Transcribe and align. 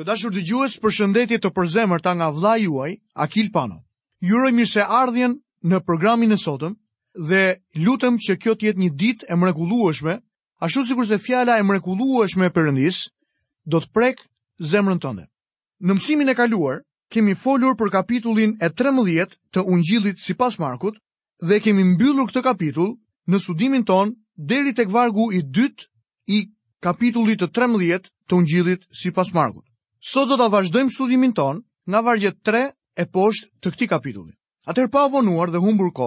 Të 0.00 0.04
dashur 0.08 0.32
dëgjues, 0.32 0.78
përshëndetje 0.80 1.36
të 1.38 2.00
ta 2.04 2.12
nga 2.18 2.28
vlla 2.32 2.56
juaj 2.56 2.90
Akil 3.24 3.50
Pano. 3.52 3.84
Juroj 4.28 4.42
uroj 4.48 4.52
mirëse 4.58 4.84
ardhjen 5.00 5.34
në 5.62 5.76
programin 5.84 6.32
e 6.32 6.38
sotëm 6.40 6.72
dhe 7.28 7.60
lutem 7.84 8.16
që 8.18 8.36
kjo 8.40 8.54
të 8.56 8.64
jetë 8.66 8.78
një 8.80 8.90
ditë 9.02 9.26
e 9.28 9.36
mrekullueshme, 9.36 10.14
ashtu 10.64 10.84
si 10.86 10.96
se 11.06 11.18
fjala 11.18 11.58
e 11.58 11.62
mrekullueshme 11.68 12.46
e 12.46 12.50
Perëndis 12.54 13.10
do 13.68 13.78
të 13.80 13.90
prek 13.92 14.24
zemrën 14.72 14.98
tënde. 15.04 15.26
Në 15.84 15.92
mësimin 15.94 16.28
e 16.28 16.34
kaluar 16.34 16.80
kemi 17.12 17.34
folur 17.36 17.76
për 17.76 17.90
kapitullin 17.92 18.56
e 18.60 18.70
13 18.72 19.26
të 19.52 19.60
Ungjillit 19.72 20.18
sipas 20.18 20.56
Markut 20.58 20.96
dhe 21.44 21.60
kemi 21.60 21.84
mbyllur 21.92 22.32
këtë 22.32 22.42
kapitull 22.48 22.96
në 23.28 23.36
studimin 23.38 23.84
ton 23.84 24.14
deri 24.36 24.72
tek 24.72 24.88
vargu 24.88 25.28
i 25.36 25.42
2 25.42 25.68
i 26.36 26.46
kapitullit 26.80 27.42
të 27.44 27.52
13 27.52 28.08
të 28.28 28.32
Ungjillit 28.40 28.88
sipas 29.02 29.34
Markut. 29.36 29.66
Sot 30.00 30.30
do 30.32 30.36
të 30.40 30.46
vazhdojmë 30.48 30.92
studimin 30.94 31.32
ton 31.36 31.58
nga 31.92 32.00
vargjet 32.00 32.36
3 32.48 32.60
e 32.72 33.04
poshtë 33.12 33.50
të 33.60 33.72
këti 33.74 33.88
kapitulli. 33.90 34.32
Atër 34.72 34.86
pa 34.88 35.02
avonuar 35.08 35.50
dhe 35.52 35.60
humbur 35.60 35.90
ko, 35.92 36.06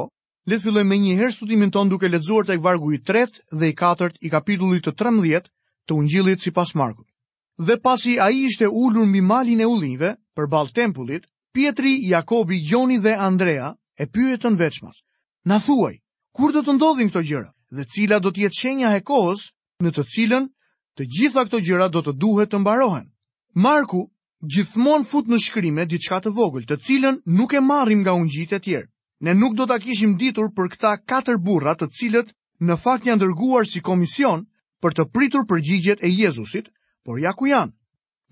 le 0.50 0.58
të 0.58 0.64
fillojmë 0.66 0.90
me 0.92 0.98
një 1.04 1.14
herë 1.20 1.36
studimin 1.36 1.72
ton 1.76 1.92
duke 1.92 2.10
letëzuar 2.10 2.48
të 2.48 2.58
vargu 2.66 2.90
i 2.94 2.98
3 2.98 3.26
dhe 3.62 3.70
i 3.70 3.76
4 3.82 4.10
i 4.26 4.32
kapitullit 4.34 4.88
të 4.88 4.96
13 5.04 5.46
të 5.86 5.96
ungjilit 6.00 6.42
si 6.42 6.52
pas 6.52 6.74
Markut. 6.74 7.06
Dhe 7.62 7.78
pasi 7.86 8.16
a 8.20 8.32
i 8.34 8.42
ishte 8.50 8.66
ullur 8.66 9.06
mbi 9.06 9.22
malin 9.22 9.62
e 9.62 9.66
ullinve, 9.70 10.14
për 10.34 10.50
bal 10.50 10.74
tempullit, 10.74 11.30
Pietri, 11.54 11.94
Jakobi, 12.10 12.58
Gjoni 12.66 12.98
dhe 12.98 13.14
Andrea 13.22 13.76
e 14.02 14.08
pyetën 14.10 14.58
veçmas. 14.58 15.04
Na 15.46 15.60
thuaj, 15.62 16.02
kur 16.34 16.50
do 16.52 16.66
të 16.66 16.80
ndodhin 16.80 17.14
këto 17.14 17.22
gjëra? 17.30 17.54
Dhe 17.70 17.86
cila 17.94 18.18
do 18.20 18.34
të 18.34 18.48
jetë 18.48 18.60
shenja 18.64 18.96
e 18.98 19.06
kohës 19.06 19.52
në 19.86 19.94
të 19.94 20.04
cilën 20.16 20.50
të 20.98 21.06
gjitha 21.14 21.46
këto 21.46 21.62
gjëra 21.62 21.92
do 21.94 22.02
të 22.02 22.18
duhet 22.18 22.50
të 22.52 22.64
mbarohen? 22.64 23.06
Marku 23.54 24.08
gjithmon 24.42 25.04
fut 25.06 25.28
në 25.30 25.38
shkrimet 25.44 25.90
diçka 25.94 26.18
të 26.26 26.32
vogël, 26.34 26.66
të 26.66 26.78
cilën 26.82 27.20
nuk 27.38 27.54
e 27.54 27.62
marrim 27.62 28.02
nga 28.02 28.14
ungjit 28.18 28.54
e 28.54 28.60
tjerë. 28.60 28.90
Ne 29.28 29.34
nuk 29.38 29.54
do 29.54 29.68
të 29.70 29.78
kishim 29.84 30.18
ditur 30.18 30.50
për 30.58 30.72
këta 30.74 30.94
katër 31.06 31.38
burra 31.38 31.76
të 31.78 31.86
cilët 31.94 32.34
në 32.66 32.78
fakt 32.82 33.06
janë 33.06 33.22
dërguar 33.22 33.70
si 33.70 33.82
komision 33.86 34.48
për 34.82 34.98
të 34.98 35.04
pritur 35.14 35.46
përgjigjet 35.46 36.02
e 36.04 36.10
Jezusit, 36.10 36.72
por 37.06 37.22
ja 37.22 37.34
ku 37.38 37.46
janë. 37.48 37.72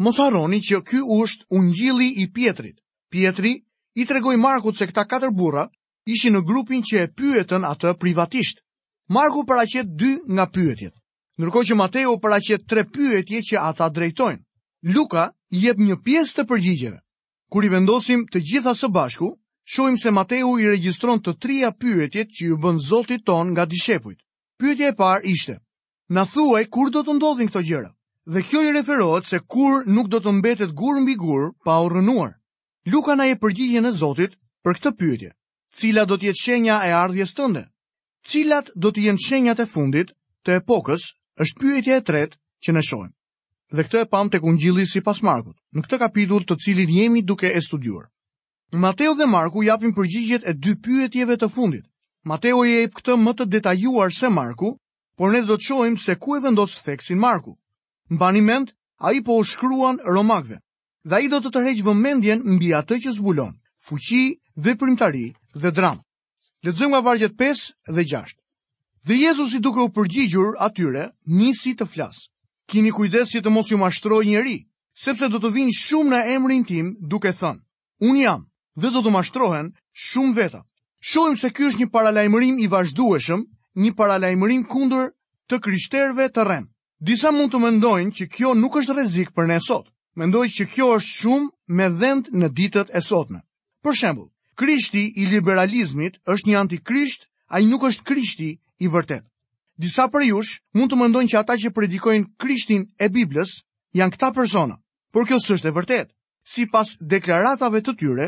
Mos 0.02 0.18
harroni 0.18 0.58
që 0.58 0.82
ky 0.90 0.98
është 1.06 1.46
ungjilli 1.54 2.10
i 2.22 2.26
Pietrit. 2.34 2.82
Pietri 3.14 3.54
i 4.02 4.06
tregoi 4.06 4.38
Markut 4.42 4.76
se 4.76 4.90
këta 4.90 5.06
katër 5.06 5.30
burra 5.38 5.68
ishin 6.10 6.34
në 6.34 6.42
grupin 6.50 6.82
që 6.82 6.98
e 7.06 7.12
pyetën 7.14 7.68
atë 7.70 7.94
privatisht. 8.02 8.66
Marku 9.10 9.46
paraqet 9.46 9.86
dy 9.86 10.18
nga 10.34 10.48
pyetjet, 10.50 10.96
ndërkohë 11.38 11.68
që 11.70 11.76
Mateu 11.78 12.18
paraqet 12.24 12.66
tre 12.66 12.84
pyetje 12.90 13.42
që 13.52 13.60
ata 13.70 13.90
drejtojnë. 13.94 14.42
Luka 14.82 15.32
jep 15.54 15.78
një 15.78 15.96
pjesë 16.06 16.36
të 16.40 16.44
përgjigjeve. 16.50 16.98
Kur 17.54 17.66
i 17.66 17.70
vendosim 17.70 18.24
të 18.34 18.40
gjitha 18.50 18.74
së 18.78 18.88
bashku, 18.96 19.28
shohim 19.74 19.98
se 20.04 20.12
Mateu 20.18 20.56
i 20.60 20.66
regjistron 20.66 21.22
të 21.22 21.36
trija 21.44 21.70
pyetjet 21.84 22.32
që 22.34 22.48
ju 22.48 22.58
bën 22.64 22.80
Zoti 22.86 23.20
ton 23.24 23.52
nga 23.54 23.66
dishepujt. 23.70 24.18
Pyetja 24.58 24.88
e 24.90 24.96
parë 25.04 25.28
ishte: 25.34 25.60
Na 26.10 26.24
thuaj 26.34 26.64
kur 26.74 26.90
do 26.96 27.04
të 27.06 27.14
ndodhin 27.20 27.50
këto 27.52 27.62
gjëra? 27.70 27.92
Dhe 28.26 28.42
kjo 28.50 28.64
i 28.70 28.74
referohet 28.74 29.26
se 29.30 29.40
kur 29.54 29.86
nuk 29.86 30.08
do 30.08 30.18
të 30.20 30.34
mbetet 30.40 30.74
gur 30.82 30.98
mbi 31.04 31.16
gur 31.26 31.52
pa 31.66 31.78
u 31.86 31.90
rënuar. 31.94 32.34
Luka 32.90 33.16
na 33.16 33.30
jep 33.30 33.42
përgjigjen 33.46 33.86
e 33.86 33.94
Zotit 34.02 34.34
për 34.66 34.78
këtë 34.80 34.96
pyetje. 35.00 35.32
Cila 35.78 36.06
do 36.10 36.18
të 36.18 36.32
jetë 36.32 36.42
shenja 36.46 36.82
e 36.88 36.92
ardhjes 37.06 37.38
tënde? 37.38 37.68
Cilat 38.26 38.74
do 38.76 38.90
të 38.92 39.06
jenë 39.06 39.26
shenjat 39.30 39.60
e 39.62 39.66
fundit 39.76 40.14
të 40.44 40.58
epokës? 40.62 41.06
Është 41.46 41.60
pyetja 41.62 41.96
e 42.02 42.06
tretë 42.10 42.38
që 42.66 42.74
ne 42.76 42.82
shohim 42.90 43.12
dhe 43.72 43.84
këtë 43.88 44.00
e 44.04 44.08
pam 44.12 44.28
të 44.30 44.40
këngjili 44.44 44.84
si 44.88 45.00
pas 45.02 45.22
Markut, 45.24 45.56
në 45.72 45.82
këtë 45.86 45.98
kapitur 46.02 46.44
të 46.44 46.58
cilin 46.60 46.90
jemi 46.92 47.22
duke 47.24 47.48
e 47.56 47.62
studiur. 47.64 48.08
Mateo 48.72 49.14
dhe 49.16 49.26
Marku 49.28 49.64
japim 49.64 49.94
përgjigjet 49.96 50.44
e 50.48 50.54
dy 50.54 50.76
pyetjeve 50.84 51.38
të 51.40 51.48
fundit. 51.52 51.86
Mateo 52.26 52.64
i 52.68 52.82
e 52.84 52.88
për 52.88 52.96
këtë 53.00 53.16
më 53.20 53.34
të 53.38 53.46
detajuar 53.56 54.12
se 54.16 54.30
Marku, 54.32 54.76
por 55.18 55.32
ne 55.32 55.42
do 55.44 55.56
të 55.58 55.76
qojmë 55.76 56.00
se 56.04 56.16
ku 56.20 56.36
e 56.38 56.44
vendosë 56.44 56.84
theksin 56.86 57.20
Marku. 57.20 57.56
Në 58.12 58.42
mend, 58.42 58.74
a 59.00 59.12
i 59.16 59.22
po 59.24 59.40
shkruan 59.44 60.00
romakve, 60.06 60.60
dhe 61.08 61.16
a 61.16 61.20
i 61.20 61.30
do 61.32 61.40
të 61.40 61.50
të 61.52 61.60
reqë 61.66 61.86
vëmendjen 61.88 62.44
mbi 62.58 62.74
atë 62.76 63.00
që 63.06 63.14
zbulon, 63.18 63.56
fuqi 63.88 64.36
dhe 64.56 64.76
primtari 64.76 65.32
dhe 65.56 65.72
dram. 65.72 66.02
Letëzëm 66.64 66.92
nga 66.92 67.00
vargjet 67.02 67.34
5 67.40 67.96
dhe 67.96 68.04
6. 68.06 68.36
Dhe 69.08 69.16
Jezus 69.18 69.56
i 69.56 69.60
duke 69.60 69.82
u 69.82 69.90
përgjigjur 69.90 70.56
atyre, 70.62 71.10
nisi 71.26 71.74
të 71.74 71.88
flasë 71.90 72.31
kini 72.72 72.92
kujdes 72.96 73.34
që 73.36 73.42
të 73.44 73.52
mos 73.52 73.68
ju 73.72 73.78
mashtroj 73.82 74.24
njeri, 74.26 74.58
sepse 75.04 75.28
do 75.30 75.42
të 75.44 75.50
vinë 75.58 75.74
shumë 75.76 76.12
në 76.14 76.20
emrin 76.38 76.62
tim 76.68 76.94
duke 77.14 77.34
thënë. 77.36 77.60
Unë 78.08 78.22
jam 78.24 78.46
dhe 78.80 78.92
do 78.96 79.02
të 79.04 79.12
mashtrohen 79.12 79.68
shumë 80.08 80.36
veta. 80.38 80.62
Shohim 81.10 81.36
se 81.42 81.50
kjo 81.52 81.68
është 81.72 81.82
një 81.82 81.90
paralajmërim 81.92 82.60
i 82.64 82.70
vazhdueshëm, 82.72 83.42
një 83.82 83.92
paralajmërim 83.98 84.64
kundër 84.72 85.10
të 85.52 85.58
kryshterve 85.66 86.28
të 86.32 86.44
rem. 86.48 86.70
Disa 87.02 87.32
mund 87.34 87.52
të 87.52 87.60
mendojnë 87.64 88.14
që 88.18 88.28
kjo 88.36 88.54
nuk 88.56 88.78
është 88.80 88.96
rezik 89.00 89.34
për 89.36 89.50
në 89.50 89.58
esot. 89.60 89.90
Mendoj 90.16 90.48
që 90.56 90.68
kjo 90.72 90.88
është 91.00 91.16
shumë 91.18 91.52
me 91.78 91.90
dhend 92.00 92.30
në 92.38 92.52
ditët 92.56 92.94
e 92.96 93.02
sotme. 93.02 93.42
Për 93.84 93.98
shembul, 94.00 94.30
krishti 94.60 95.08
i 95.22 95.28
liberalizmit 95.34 96.22
është 96.28 96.50
një 96.50 96.58
antikrisht, 96.62 97.28
a 97.52 97.60
i 97.60 97.68
nuk 97.68 97.84
është 97.90 98.06
krishti 98.12 98.50
i 98.80 98.88
vërtetë 98.88 99.31
disa 99.82 100.06
për 100.14 100.24
jush 100.28 100.60
mund 100.78 100.92
të 100.94 100.98
mendojnë 101.02 101.30
që 101.32 101.38
ata 101.40 101.56
që 101.62 101.72
predikojnë 101.74 102.28
Krishtin 102.44 102.84
e 103.02 103.08
Biblës 103.16 103.54
janë 104.00 104.14
këta 104.14 104.30
persona, 104.38 104.76
por 105.14 105.26
kjo 105.28 105.40
s'është 105.42 105.70
e 105.72 105.76
vërtet. 105.78 106.12
Si 106.52 106.68
pas 106.74 106.92
deklaratave 107.14 107.82
të 107.86 107.96
tyre, 108.02 108.28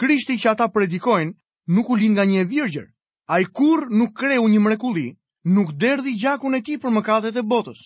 Krishti 0.00 0.36
që 0.40 0.52
ata 0.52 0.68
predikojnë 0.74 1.74
nuk 1.74 1.90
u 1.94 1.98
lind 2.00 2.16
nga 2.18 2.24
një 2.26 2.44
virgjër. 2.54 2.86
A 3.32 3.40
i 3.42 3.46
kur 3.54 3.84
nuk 3.90 4.14
kreu 4.18 4.46
një 4.50 4.60
mrekuli, 4.62 5.08
nuk 5.56 5.74
derdi 5.80 6.14
gjakun 6.18 6.54
e 6.58 6.62
ti 6.66 6.78
për 6.82 6.94
mëkatet 6.96 7.38
e 7.38 7.44
botës, 7.54 7.82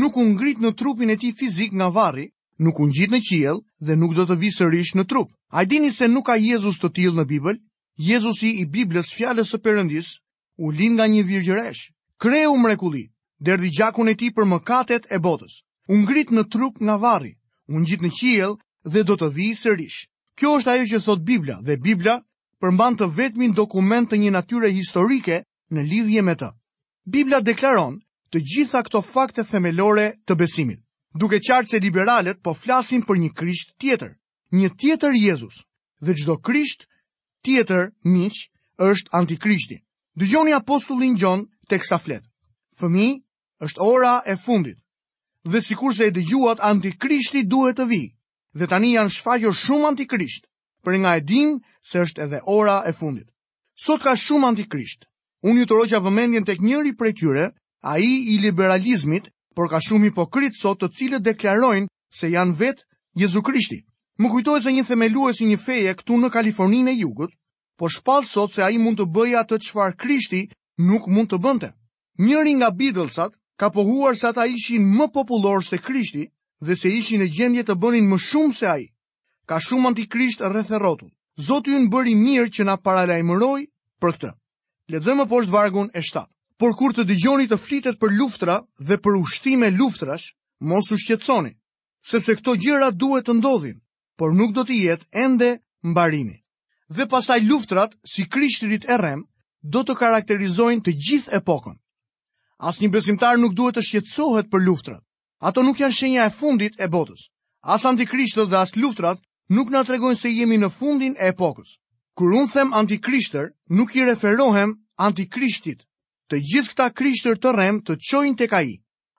nuk 0.00 0.16
u 0.16 0.24
ngrit 0.32 0.60
në 0.62 0.72
trupin 0.80 1.10
e 1.12 1.16
ti 1.20 1.32
fizik 1.36 1.72
nga 1.76 1.88
vari, 1.92 2.28
nuk 2.58 2.80
u 2.80 2.86
ngjit 2.88 3.12
në 3.12 3.20
qiel 3.28 3.60
dhe 3.84 3.96
nuk 4.00 4.16
do 4.16 4.24
të 4.28 4.36
vi 4.40 4.52
sërish 4.58 4.94
në 4.96 5.04
trup. 5.10 5.28
A 5.52 5.62
i 5.62 5.66
dini 5.68 5.92
se 5.92 6.08
nuk 6.08 6.26
ka 6.28 6.36
Jezus 6.40 6.80
të 6.80 6.92
tilë 6.96 7.20
në 7.20 7.24
Bibël, 7.30 7.60
Jezusi 8.08 8.54
i 8.60 8.64
Biblës 8.64 9.12
fjales 9.16 9.48
së 9.52 9.60
përëndis, 9.64 10.08
u 10.56 10.72
lind 10.74 10.98
nga 10.98 11.06
një 11.06 11.24
virgjëresh 11.28 11.86
kreu 12.18 12.58
mrekulli, 12.58 13.10
derdi 13.40 13.70
gjakun 13.70 14.08
e 14.10 14.14
ti 14.16 14.32
për 14.34 14.46
mëkatet 14.50 15.06
e 15.14 15.18
botës. 15.22 15.62
Unë 15.88 16.06
grit 16.08 16.30
në 16.34 16.42
trup 16.52 16.80
nga 16.82 16.98
varri, 17.00 17.32
unë 17.70 17.86
gjit 17.86 18.02
në 18.02 18.10
qiel 18.20 18.56
dhe 18.84 19.02
do 19.06 19.16
të 19.16 19.28
vi 19.36 19.52
sërish. 19.54 20.06
Kjo 20.38 20.52
është 20.58 20.70
ajo 20.74 20.86
që 20.92 21.00
thot 21.04 21.22
Biblia 21.26 21.58
dhe 21.64 21.78
Biblia 21.82 22.18
përmban 22.60 22.96
të 22.98 23.08
vetmin 23.16 23.54
dokument 23.54 24.10
të 24.10 24.16
një 24.18 24.34
natyre 24.34 24.70
historike 24.74 25.44
në 25.70 25.80
lidhje 25.90 26.22
me 26.26 26.34
të. 26.34 26.50
Biblia 27.06 27.40
deklaron 27.40 27.98
të 28.30 28.42
gjitha 28.50 28.82
këto 28.86 29.00
fakte 29.02 29.44
themelore 29.46 30.10
të 30.26 30.36
besimit. 30.38 30.82
Duke 31.14 31.38
qartë 31.40 31.68
se 31.70 31.80
liberalet 31.80 32.38
po 32.42 32.52
flasin 32.54 33.00
për 33.06 33.16
një 33.18 33.30
krisht 33.34 33.72
tjetër, 33.80 34.12
një 34.52 34.68
tjetër 34.78 35.14
Jezus 35.16 35.62
dhe 36.04 36.12
gjdo 36.14 36.36
krisht 36.38 36.86
tjetër 37.42 37.92
miq 38.04 38.36
është 38.78 39.14
antikrishti. 39.16 39.80
Dëgjoni 40.18 40.52
apostullin 40.54 41.16
Gjon 41.18 41.46
teksta 41.68 41.98
flet. 41.98 42.24
Fëmi, 42.80 43.08
është 43.60 43.82
ora 43.82 44.16
e 44.26 44.36
fundit. 44.36 44.78
Dhe 45.44 45.60
sikur 45.62 45.92
se 45.94 46.06
e 46.08 46.14
dëgjuat 46.14 46.60
antikrishti 46.70 47.44
duhet 47.50 47.76
të 47.78 47.86
vi. 47.92 48.02
Dhe 48.58 48.66
tani 48.70 48.94
janë 48.96 49.12
shfaqur 49.14 49.54
shumë 49.54 49.88
antikrisht, 49.92 50.46
për 50.84 50.94
nga 51.02 51.12
e 51.16 51.20
din 51.26 51.58
se 51.90 52.00
është 52.04 52.24
edhe 52.26 52.40
ora 52.58 52.82
e 52.88 52.92
fundit. 52.92 53.28
Sot 53.84 54.02
ka 54.02 54.14
shumë 54.16 54.46
antikrisht. 54.52 55.06
Unë 55.46 55.60
ju 55.60 55.66
të 55.70 55.78
roqa 55.78 56.00
vëmendjen 56.06 56.46
tek 56.46 56.62
njëri 56.62 56.94
prej 56.98 57.14
tyre, 57.20 57.46
ai 57.82 58.02
i 58.34 58.38
liberalizmit, 58.42 59.28
por 59.54 59.68
ka 59.70 59.78
shumë 59.82 60.10
hipokrit 60.10 60.56
sot 60.58 60.82
të 60.82 60.88
cilët 60.96 61.26
deklarojnë 61.26 61.88
se 62.18 62.30
janë 62.30 62.56
vetë 62.60 62.82
Jezu 63.22 63.42
Krishti. 63.42 63.82
Më 64.18 64.30
kujtohet 64.34 64.62
se 64.64 64.72
një 64.74 64.86
themeluesi 64.86 65.44
i 65.44 65.50
një 65.52 65.58
feje 65.62 65.92
këtu 65.98 66.16
në 66.18 66.30
Kalifornin 66.34 66.90
e 66.90 66.94
Jugut, 66.98 67.30
po 67.78 67.88
shpall 67.90 68.26
sot 68.26 68.50
se 68.54 68.62
ai 68.62 68.78
mund 68.78 68.98
të 68.98 69.06
bëjë 69.14 69.36
atë 69.42 69.58
çfarë 69.68 69.96
Krishti 69.98 70.42
nuk 70.78 71.06
mund 71.10 71.28
të 71.32 71.38
bënte. 71.42 71.72
Njëri 72.18 72.54
nga 72.58 72.70
Beatlesat 72.70 73.34
ka 73.58 73.70
pohuar 73.70 74.16
se 74.16 74.26
ata 74.26 74.46
ishin 74.46 74.82
më 74.96 75.10
popullor 75.12 75.62
se 75.64 75.78
Krishti 75.78 76.30
dhe 76.62 76.74
se 76.76 76.88
ishin 76.88 77.20
në 77.22 77.28
gjendje 77.34 77.62
të 77.66 77.74
bënin 77.78 78.06
më 78.10 78.18
shumë 78.18 78.54
se 78.54 78.66
ai. 78.66 78.86
Ka 79.46 79.58
shumë 79.60 79.88
antikrisht 79.88 80.42
rreth 80.42 80.70
rrotull. 80.72 81.10
Zoti 81.38 81.70
ynë 81.74 81.90
bëri 81.90 82.14
mirë 82.14 82.50
që 82.54 82.64
na 82.66 82.76
paralajmëroi 82.82 83.64
për 84.02 84.10
këtë. 84.14 84.30
Lexojmë 84.88 85.26
poshtë 85.30 85.52
vargun 85.52 85.90
e 85.94 86.02
7. 86.02 86.24
Por 86.58 86.72
kur 86.74 86.90
të 86.94 87.06
dëgjoni 87.06 87.46
të 87.46 87.58
flitet 87.58 87.98
për 88.00 88.10
luftra 88.18 88.58
dhe 88.82 88.98
për 88.98 89.18
ushtime 89.22 89.70
luftrash, 89.70 90.34
mos 90.58 90.90
u 90.90 90.96
shqetësoni, 90.98 91.52
sepse 92.02 92.34
këto 92.34 92.56
gjëra 92.58 92.90
duhet 92.90 93.28
të 93.28 93.36
ndodhin, 93.38 93.76
por 94.18 94.34
nuk 94.34 94.50
do 94.56 94.64
të 94.66 94.74
jetë 94.74 95.06
ende 95.14 95.60
mbarimi. 95.86 96.34
Dhe 96.90 97.06
pastaj 97.06 97.38
luftrat 97.46 97.94
si 98.02 98.26
Krishtrit 98.26 98.88
e 98.90 98.96
rem, 98.98 99.27
do 99.62 99.82
të 99.82 99.94
karakterizojnë 99.98 100.84
të 100.86 100.92
gjithë 100.94 101.34
epokën. 101.40 101.74
As 102.58 102.80
një 102.80 102.88
besimtar 102.92 103.38
nuk 103.38 103.54
duhet 103.54 103.74
të 103.78 103.82
shqetsohet 103.86 104.50
për 104.50 104.60
luftrat. 104.64 105.02
Ato 105.40 105.62
nuk 105.62 105.80
janë 105.80 105.94
shenja 105.94 106.24
e 106.26 106.34
fundit 106.34 106.74
e 106.80 106.88
botës. 106.90 107.28
As 107.62 107.84
antikrishtët 107.86 108.48
dhe 108.50 108.58
as 108.58 108.74
luftrat 108.76 109.20
nuk 109.50 109.70
nga 109.70 109.84
tregojnë 109.84 110.18
se 110.18 110.30
jemi 110.30 110.56
në 110.58 110.70
fundin 110.78 111.14
e 111.18 111.30
epokës. 111.30 111.78
Kër 112.18 112.34
unë 112.40 112.52
them 112.52 112.72
antikrishtër, 112.74 113.52
nuk 113.70 113.94
i 113.96 114.04
referohem 114.04 114.74
antikrishtit. 114.96 115.86
Të 116.30 116.36
gjithë 116.42 116.74
këta 116.74 116.88
krishtër 116.92 117.38
të 117.38 117.52
rem 117.56 117.78
të 117.82 117.98
qojnë 117.98 118.36
të 118.38 118.48
ka 118.50 118.62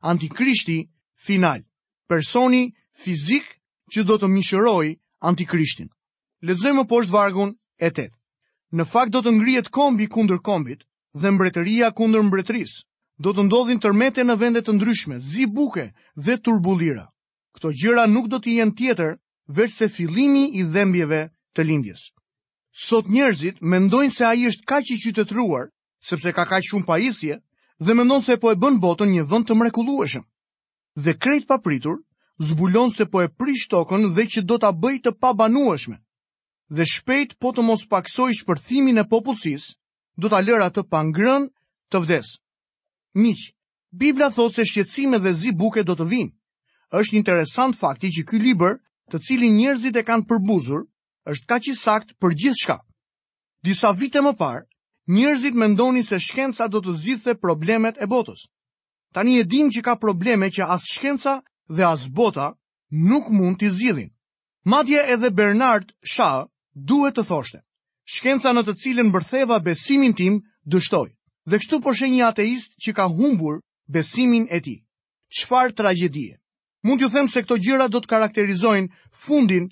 Antikrishti 0.02 0.88
final. 1.28 1.60
Personi 2.08 2.72
fizik 3.04 3.44
që 3.92 4.04
do 4.08 4.16
të 4.16 4.28
mishëroj 4.32 4.96
antikrishtin. 5.20 5.90
Ledzojmë 6.42 6.88
poshtë 6.88 7.12
vargun 7.12 7.52
e 7.84 7.90
tëtë. 7.92 8.16
Në 8.78 8.86
fakt 8.90 9.14
do 9.14 9.20
të 9.26 9.32
ngrihet 9.40 9.70
kombi 9.76 10.06
kundër 10.16 10.40
kombit 10.48 10.84
dhe 11.22 11.30
mbretëria 11.38 11.88
kundër 12.00 12.24
mbretëris. 12.28 12.74
Do 13.26 13.32
të 13.38 13.46
ndodhin 13.48 13.80
tërmete 13.86 14.24
në 14.28 14.36
vende 14.44 14.62
të 14.68 14.76
ndryshme, 14.78 15.18
zi 15.30 15.46
buke 15.56 15.86
dhe 16.28 16.36
turbullira. 16.48 17.06
Kto 17.58 17.72
gjëra 17.80 18.06
nuk 18.12 18.28
do 18.34 18.38
të 18.44 18.54
jenë 18.60 18.76
tjetër 18.82 19.16
veç 19.58 19.74
se 19.80 19.88
fillimi 19.96 20.44
i 20.62 20.64
dhëmbjeve 20.76 21.22
të 21.58 21.66
lindjes. 21.70 22.04
Sot 22.86 23.10
njerëzit 23.16 23.58
mendojnë 23.74 24.16
se 24.20 24.24
ai 24.30 24.46
është 24.52 24.64
kaq 24.72 24.94
i 24.96 25.00
qytetëruar 25.06 25.66
sepse 26.12 26.32
ka 26.38 26.46
kaq 26.54 26.64
shumë 26.70 26.86
pajisje 26.92 27.40
dhe 27.86 27.96
mendon 27.98 28.22
se 28.30 28.38
po 28.44 28.52
e 28.52 28.56
bën 28.62 28.78
botën 28.86 29.10
një 29.16 29.26
vend 29.34 29.50
të 29.50 29.58
mrekullueshëm. 29.64 30.24
Dhe 31.06 31.18
krejt 31.18 31.50
papritur 31.50 31.98
zbulon 32.52 32.94
se 33.00 33.10
po 33.10 33.24
e 33.26 33.28
prish 33.42 33.66
tokën 33.74 34.08
dhe 34.16 34.28
që 34.34 34.46
do 34.50 34.62
ta 34.62 34.70
bëj 34.84 34.96
të 35.04 35.18
pabanueshme 35.24 35.98
dhe 36.70 36.86
shpejt 36.86 37.34
po 37.42 37.50
të 37.54 37.64
mos 37.66 37.84
paksoj 37.90 38.30
shpërthimin 38.40 39.02
e 39.02 39.06
popullësis, 39.10 39.74
do 40.22 40.30
të 40.32 40.42
lëra 40.48 40.68
të 40.72 40.84
pangrën 40.94 41.48
të 41.92 42.02
vdes. 42.04 42.30
Miq, 43.18 43.40
Biblia 43.90 44.30
thot 44.30 44.54
se 44.54 44.66
shqetsime 44.70 45.18
dhe 45.20 45.34
zi 45.34 45.52
buke 45.58 45.82
do 45.84 45.96
të 45.98 46.06
vinë. 46.12 46.34
Êshtë 46.94 47.18
interesant 47.18 47.74
fakti 47.78 48.10
që 48.14 48.22
ky 48.30 48.38
liber, 48.42 48.76
të 49.10 49.18
cilin 49.26 49.58
njerëzit 49.58 49.98
e 49.98 50.04
kanë 50.06 50.28
përbuzur, 50.30 50.84
është 51.32 51.48
ka 51.50 51.58
që 51.66 51.74
sakt 51.78 52.14
për 52.22 52.36
gjithë 52.42 52.60
shka. 52.62 52.78
Disa 53.66 53.90
vite 53.98 54.22
më 54.22 54.34
parë, 54.40 54.62
njerëzit 55.10 55.58
mendoni 55.58 56.04
se 56.06 56.20
shkenca 56.22 56.70
do 56.70 56.82
të 56.86 56.94
zithë 57.04 57.34
problemet 57.42 57.98
e 57.98 58.06
botës. 58.06 58.46
Tani 59.14 59.40
e 59.42 59.44
din 59.50 59.72
që 59.74 59.82
ka 59.82 59.98
probleme 59.98 60.50
që 60.54 60.70
as 60.70 60.86
shkenca 60.94 61.42
dhe 61.66 61.84
as 61.90 62.06
bota 62.14 62.54
nuk 63.10 63.30
mund 63.34 63.58
t'i 63.58 63.70
zidhin. 63.70 64.14
Madje 64.66 65.02
edhe 65.14 65.34
Bernard 65.34 65.94
Shaw, 66.06 66.46
duhet 66.86 67.16
të 67.18 67.26
thoshte. 67.28 67.60
Shkenca 68.10 68.52
në 68.56 68.64
të 68.66 68.74
cilën 68.84 69.12
bërtheva 69.14 69.60
besimin 69.64 70.14
tim 70.18 70.40
dështoj. 70.66 71.10
Dhe 71.50 71.60
kështu 71.62 71.80
po 71.82 71.94
shënjë 71.94 72.16
një 72.16 72.28
ateist 72.30 72.74
që 72.82 72.92
ka 72.98 73.06
humbur 73.12 73.60
besimin 73.88 74.48
e 74.50 74.60
tij. 74.60 74.80
Çfarë 75.34 75.76
tragjedie. 75.78 76.38
Mund 76.84 77.00
t'ju 77.00 77.10
them 77.12 77.28
se 77.30 77.44
këto 77.44 77.58
gjëra 77.60 77.90
do 77.92 78.00
të 78.00 78.08
karakterizojnë 78.08 78.88
fundin 79.12 79.70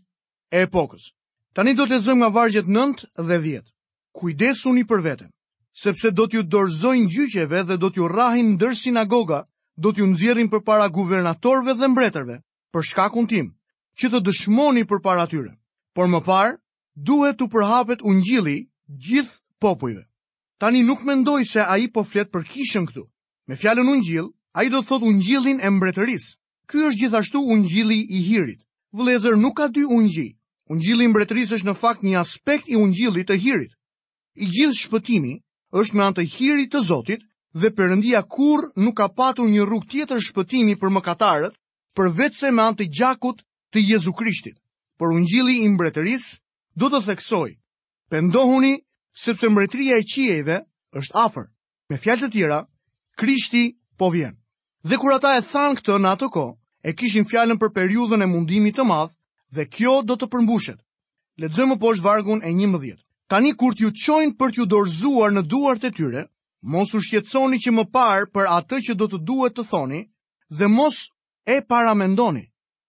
e 0.53 0.65
epokës. 0.67 1.13
Tani 1.55 1.73
do 1.73 1.87
të 1.87 1.97
lexojmë 1.97 2.19
nga 2.21 2.29
vargjet 2.35 2.65
9 2.65 3.05
dhe 3.25 3.37
10. 3.41 3.65
Kujdesuni 4.13 4.83
për 4.85 4.99
veten, 5.03 5.31
sepse 5.73 6.11
do 6.11 6.27
t'ju 6.27 6.43
dorëzojnë 6.43 7.09
gjyqeve 7.09 7.63
dhe 7.67 7.77
do 7.77 7.87
t'ju 7.89 8.07
rrahin 8.09 8.53
ndër 8.53 8.75
sinagoga, 8.77 9.45
do 9.77 9.91
t'ju 9.93 10.05
nxjerrin 10.13 10.49
përpara 10.51 10.89
guvernatorëve 10.93 11.73
dhe 11.79 11.87
mbretërve 11.87 12.37
për 12.73 12.81
shkakun 12.89 13.27
tim, 13.27 13.47
që 13.97 14.09
të 14.11 14.19
dëshmoni 14.27 14.83
përpara 14.89 15.25
tyre. 15.29 15.53
Por 15.95 16.09
më 16.11 16.21
parë, 16.27 16.53
duhet 17.05 17.37
të 17.37 17.45
përhapet 17.53 18.01
ungjili 18.03 18.57
gjith 19.07 19.35
popujve. 19.61 20.01
Tani 20.57 20.81
nuk 20.83 21.03
mendoj 21.05 21.43
se 21.45 21.61
a 21.61 21.77
i 21.77 21.87
po 21.93 22.01
flet 22.03 22.31
për 22.33 22.43
kishën 22.49 22.87
këtu. 22.89 23.03
Me 23.47 23.55
fjallën 23.55 23.89
ungjil, 23.93 24.31
a 24.57 24.63
i 24.65 24.69
do 24.69 24.81
thot 24.81 25.05
ungjilin 25.05 25.61
e 25.61 25.69
mbretërisë. 25.69 26.31
Ky 26.67 26.87
është 26.89 27.01
gjithashtu 27.01 27.39
ungjili 27.53 27.99
i 28.17 28.23
hirit. 28.25 28.65
Vlezër 28.97 29.37
nuk 29.37 29.55
ka 29.57 29.67
dy 29.69 29.85
ungji. 29.85 30.33
Ungjili 30.73 31.05
i 31.05 31.11
mbretërisë 31.13 31.53
është 31.59 31.69
në 31.69 31.75
fakt 31.79 32.01
një 32.03 32.17
aspekt 32.19 32.65
i 32.69 32.75
ungjilit 32.75 33.29
të 33.29 33.37
hirit. 33.43 33.71
I 34.35 34.49
gjithë 34.49 34.81
shpëtimi 34.81 35.33
është 35.77 35.95
me 35.95 36.03
anë 36.03 36.17
të 36.17 36.27
hirit 36.33 36.71
të 36.73 36.81
Zotit 36.89 37.21
dhe 37.53 37.71
Perëndia 37.77 38.23
kur 38.27 38.65
nuk 38.75 38.97
ka 38.97 39.07
patur 39.07 39.47
një 39.47 39.63
rrugë 39.65 39.89
tjetër 39.93 40.19
shpëtimi 40.27 40.75
për 40.81 40.91
mëkatarët 40.97 41.53
përveç 41.95 42.33
se 42.41 42.51
me 42.51 42.65
anë 42.65 42.77
të 42.81 42.89
gjakut 42.97 43.45
të 43.71 43.85
Jezu 43.91 44.13
Krishtit. 44.13 44.57
Por 44.97 45.13
ungjili 45.13 45.61
i 45.63 45.69
mbretërisë 45.77 46.35
du 46.79 46.89
të 46.93 46.99
theksoj, 47.07 47.49
pendohuni 48.13 48.75
sepse 49.21 49.49
mbretëria 49.49 49.97
e 50.01 50.05
qiejve 50.13 50.59
është 51.01 51.17
afër. 51.25 51.47
Me 51.89 51.97
fjalë 52.03 52.25
të 52.27 52.31
tjera, 52.35 52.59
Krishti 53.17 53.63
po 53.97 54.11
vjen. 54.13 54.35
Dhe 54.85 54.97
kur 55.01 55.15
ata 55.15 55.31
e 55.37 55.41
than 55.49 55.77
këtë 55.79 55.95
në 56.03 56.11
atë 56.13 56.27
kohë, 56.35 56.53
e 56.89 56.93
kishin 56.99 57.25
fjalën 57.31 57.57
për 57.61 57.71
periudhën 57.77 58.21
e 58.21 58.27
mundimit 58.29 58.77
të 58.77 58.85
madh 58.91 59.15
dhe 59.55 59.65
kjo 59.73 59.95
do 60.05 60.15
të 60.19 60.29
përmbushet. 60.35 60.77
Lexojmë 61.41 61.79
poshtë 61.81 62.05
vargun 62.05 62.43
e 62.45 62.51
11. 62.53 62.97
Tani 63.31 63.53
kur 63.57 63.73
t'ju 63.73 63.89
çojnë 64.05 64.37
për 64.37 64.53
t'ju 64.53 64.65
dorzuar 64.69 65.31
në 65.33 65.41
duart 65.49 65.83
e 65.83 65.91
tyre, 65.97 66.27
mos 66.61 66.93
u 66.95 67.01
shqetësoni 67.03 67.57
që 67.63 67.73
më 67.73 67.85
parë 67.93 68.29
për 68.35 68.45
atë 68.59 68.77
që 68.85 68.93
do 69.01 69.07
të 69.11 69.19
duhet 69.27 69.57
të 69.57 69.65
thoni 69.71 70.03
dhe 70.57 70.69
mos 70.77 71.01
e 71.45 71.57
paramendoni, 71.67 72.45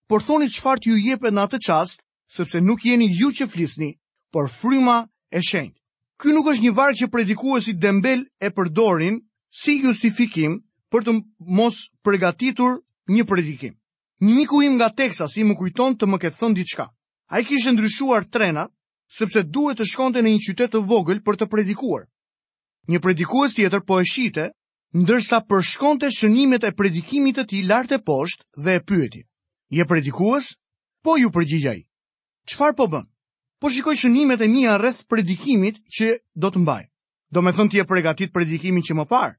por 0.09 0.23
thoni 0.23 0.51
çfarë 0.53 0.83
t'ju 0.85 1.01
jepet 1.09 1.33
në 1.35 1.43
atë 1.47 1.59
çast 1.69 2.03
sepse 2.29 2.61
nuk 2.61 2.83
jeni 2.85 3.09
ju 3.11 3.31
që 3.33 3.47
flisni, 3.49 3.95
por 4.33 4.51
fryma 4.53 5.01
e 5.33 5.41
shenjtë. 5.41 5.77
Ky 6.21 6.35
nuk 6.37 6.51
është 6.53 6.65
një 6.67 6.73
varg 6.77 6.97
që 7.01 7.09
predikuesi 7.15 7.73
Dembel 7.81 8.25
e 8.43 8.49
përdorin 8.51 9.17
si 9.55 9.79
justifikim 9.85 10.59
për 10.93 11.05
të 11.07 11.13
mos 11.59 11.79
përgatitur 12.05 12.79
një 13.13 13.25
predikim. 13.25 13.75
Një 14.21 14.33
miku 14.35 14.61
im 14.67 14.75
nga 14.77 14.91
Texas 14.99 15.37
i 15.39 15.47
më 15.47 15.55
kujton 15.61 15.95
të 15.97 16.09
më 16.11 16.19
ketë 16.25 16.39
thënë 16.41 16.59
diçka. 16.59 16.89
A 17.31 17.41
i 17.41 17.45
kishë 17.47 17.73
ndryshuar 17.77 18.25
trenat, 18.35 18.73
sepse 19.07 19.43
duhet 19.47 19.79
të 19.79 19.87
shkonte 19.89 20.21
në 20.25 20.35
një 20.35 20.43
qytet 20.49 20.73
të 20.75 20.83
vogël 20.91 21.23
për 21.25 21.39
të 21.43 21.47
predikuar. 21.53 22.09
Një 22.89 22.99
predikues 23.05 23.55
tjetër 23.55 23.85
po 23.87 24.01
e 24.01 24.05
shite, 24.09 24.51
ndërsa 24.97 25.39
përshkonte 25.49 26.11
shënimet 26.13 26.65
e 26.65 26.73
predikimit 26.75 27.37
të 27.39 27.45
ti 27.51 27.63
lartë 27.69 28.01
e 28.01 28.03
poshtë 28.09 28.49
dhe 28.65 28.75
e 28.75 28.83
pyeti. 28.89 29.23
Je 29.71 29.85
predikues? 29.85 30.57
Po 31.05 31.17
ju 31.21 31.29
përgjigjaj 31.31 31.85
qëfar 32.49 32.75
po 32.81 32.87
bën? 32.93 33.05
Po 33.61 33.69
shikoj 33.71 33.97
shënimet 33.99 34.41
e 34.45 34.49
mija 34.49 34.77
rreth 34.79 35.05
predikimit 35.11 35.83
që 35.97 36.09
do 36.39 36.49
të 36.51 36.63
mbaj. 36.65 36.85
Do 37.35 37.43
me 37.43 37.53
thënë 37.53 37.71
ti 37.75 37.81
e 37.83 37.85
përgatit 37.91 38.33
predikimin 38.33 38.83
që 38.87 38.97
më 38.97 39.05
parë. 39.11 39.35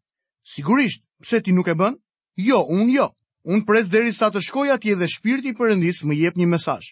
Sigurisht, 0.53 1.03
pse 1.23 1.39
ti 1.41 1.53
nuk 1.55 1.67
e 1.71 1.75
bën? 1.79 1.97
Jo, 2.45 2.61
unë 2.69 2.93
jo. 2.93 3.07
Unë 3.49 3.65
pres 3.67 3.89
deri 3.89 4.11
sa 4.13 4.29
të 4.29 4.43
shkoj 4.45 4.69
atje 4.75 4.95
dhe 4.99 5.07
shpirti 5.09 5.55
përëndis 5.57 6.03
më 6.05 6.19
jep 6.21 6.37
një 6.37 6.47
mesaj. 6.53 6.91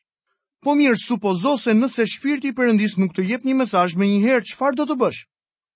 Po 0.64 0.74
mirë, 0.76 0.98
supozo 0.98 1.56
se 1.62 1.74
nëse 1.76 2.08
shpirti 2.16 2.54
përëndis 2.58 2.96
nuk 2.98 3.14
të 3.14 3.28
jep 3.30 3.46
një 3.46 3.56
mesaj 3.62 3.94
me 4.00 4.08
një 4.10 4.22
herë, 4.26 4.46
qëfar 4.50 4.76
do 4.80 4.88
të 4.90 4.96
bësh? 5.02 5.22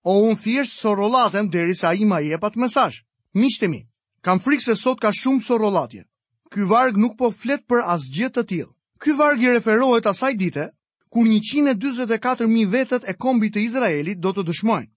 O 0.10 0.15
unë 0.25 0.39
thjesht 0.41 0.79
sorrollatem 0.81 1.51
deri 1.53 1.75
sa 1.77 1.91
i 1.93 2.05
ma 2.10 2.19
jep 2.24 2.43
atë 2.48 2.62
mesaj. 2.63 2.95
Mishtemi, 3.38 3.83
kam 4.25 4.39
frikë 4.41 4.71
se 4.71 4.75
sot 4.81 5.00
ka 5.03 5.12
shumë 5.13 5.43
sorrollatje. 5.45 6.07
Ky 6.51 6.65
varg 6.71 6.98
nuk 6.98 7.13
po 7.19 7.29
flet 7.31 7.67
për 7.69 7.86
asgjë 7.93 8.31
të 8.36 8.48
tillë. 8.50 8.71
Ky 9.01 9.13
varg 9.17 9.41
i 9.41 9.50
referohet 9.50 10.05
asaj 10.08 10.36
dite 10.38 10.67
kur 11.13 11.25
124.000 11.25 12.67
vetët 12.74 13.08
e 13.12 13.15
kombit 13.24 13.55
të 13.55 13.63
Izraelit 13.67 14.20
do 14.25 14.31
të 14.34 14.46
dëshmojnë. 14.50 14.89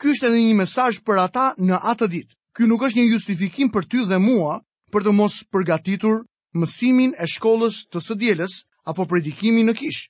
Ky 0.00 0.08
është 0.14 0.26
edhe 0.28 0.40
një 0.42 0.56
mesazh 0.62 0.98
për 1.06 1.20
ata 1.24 1.44
në 1.62 1.78
atë 1.92 2.08
ditë. 2.16 2.34
Ky 2.56 2.66
nuk 2.68 2.82
është 2.88 2.98
një 2.98 3.06
justifikim 3.12 3.70
për 3.76 3.86
ty 3.92 4.02
dhe 4.10 4.18
mua 4.24 4.56
për 4.92 5.06
të 5.06 5.12
mos 5.20 5.36
përgatitur 5.54 6.18
mësimin 6.58 7.14
e 7.22 7.28
shkollës 7.36 7.78
të 7.92 8.02
së 8.08 8.18
dielës 8.24 8.56
apo 8.90 9.06
predikimin 9.12 9.70
në 9.70 9.74
kishë. 9.78 10.08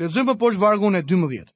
Lexojmë 0.00 0.32
më 0.32 0.38
poshtë 0.40 0.62
vargun 0.64 0.96
e 0.98 1.02
12. 1.12 1.52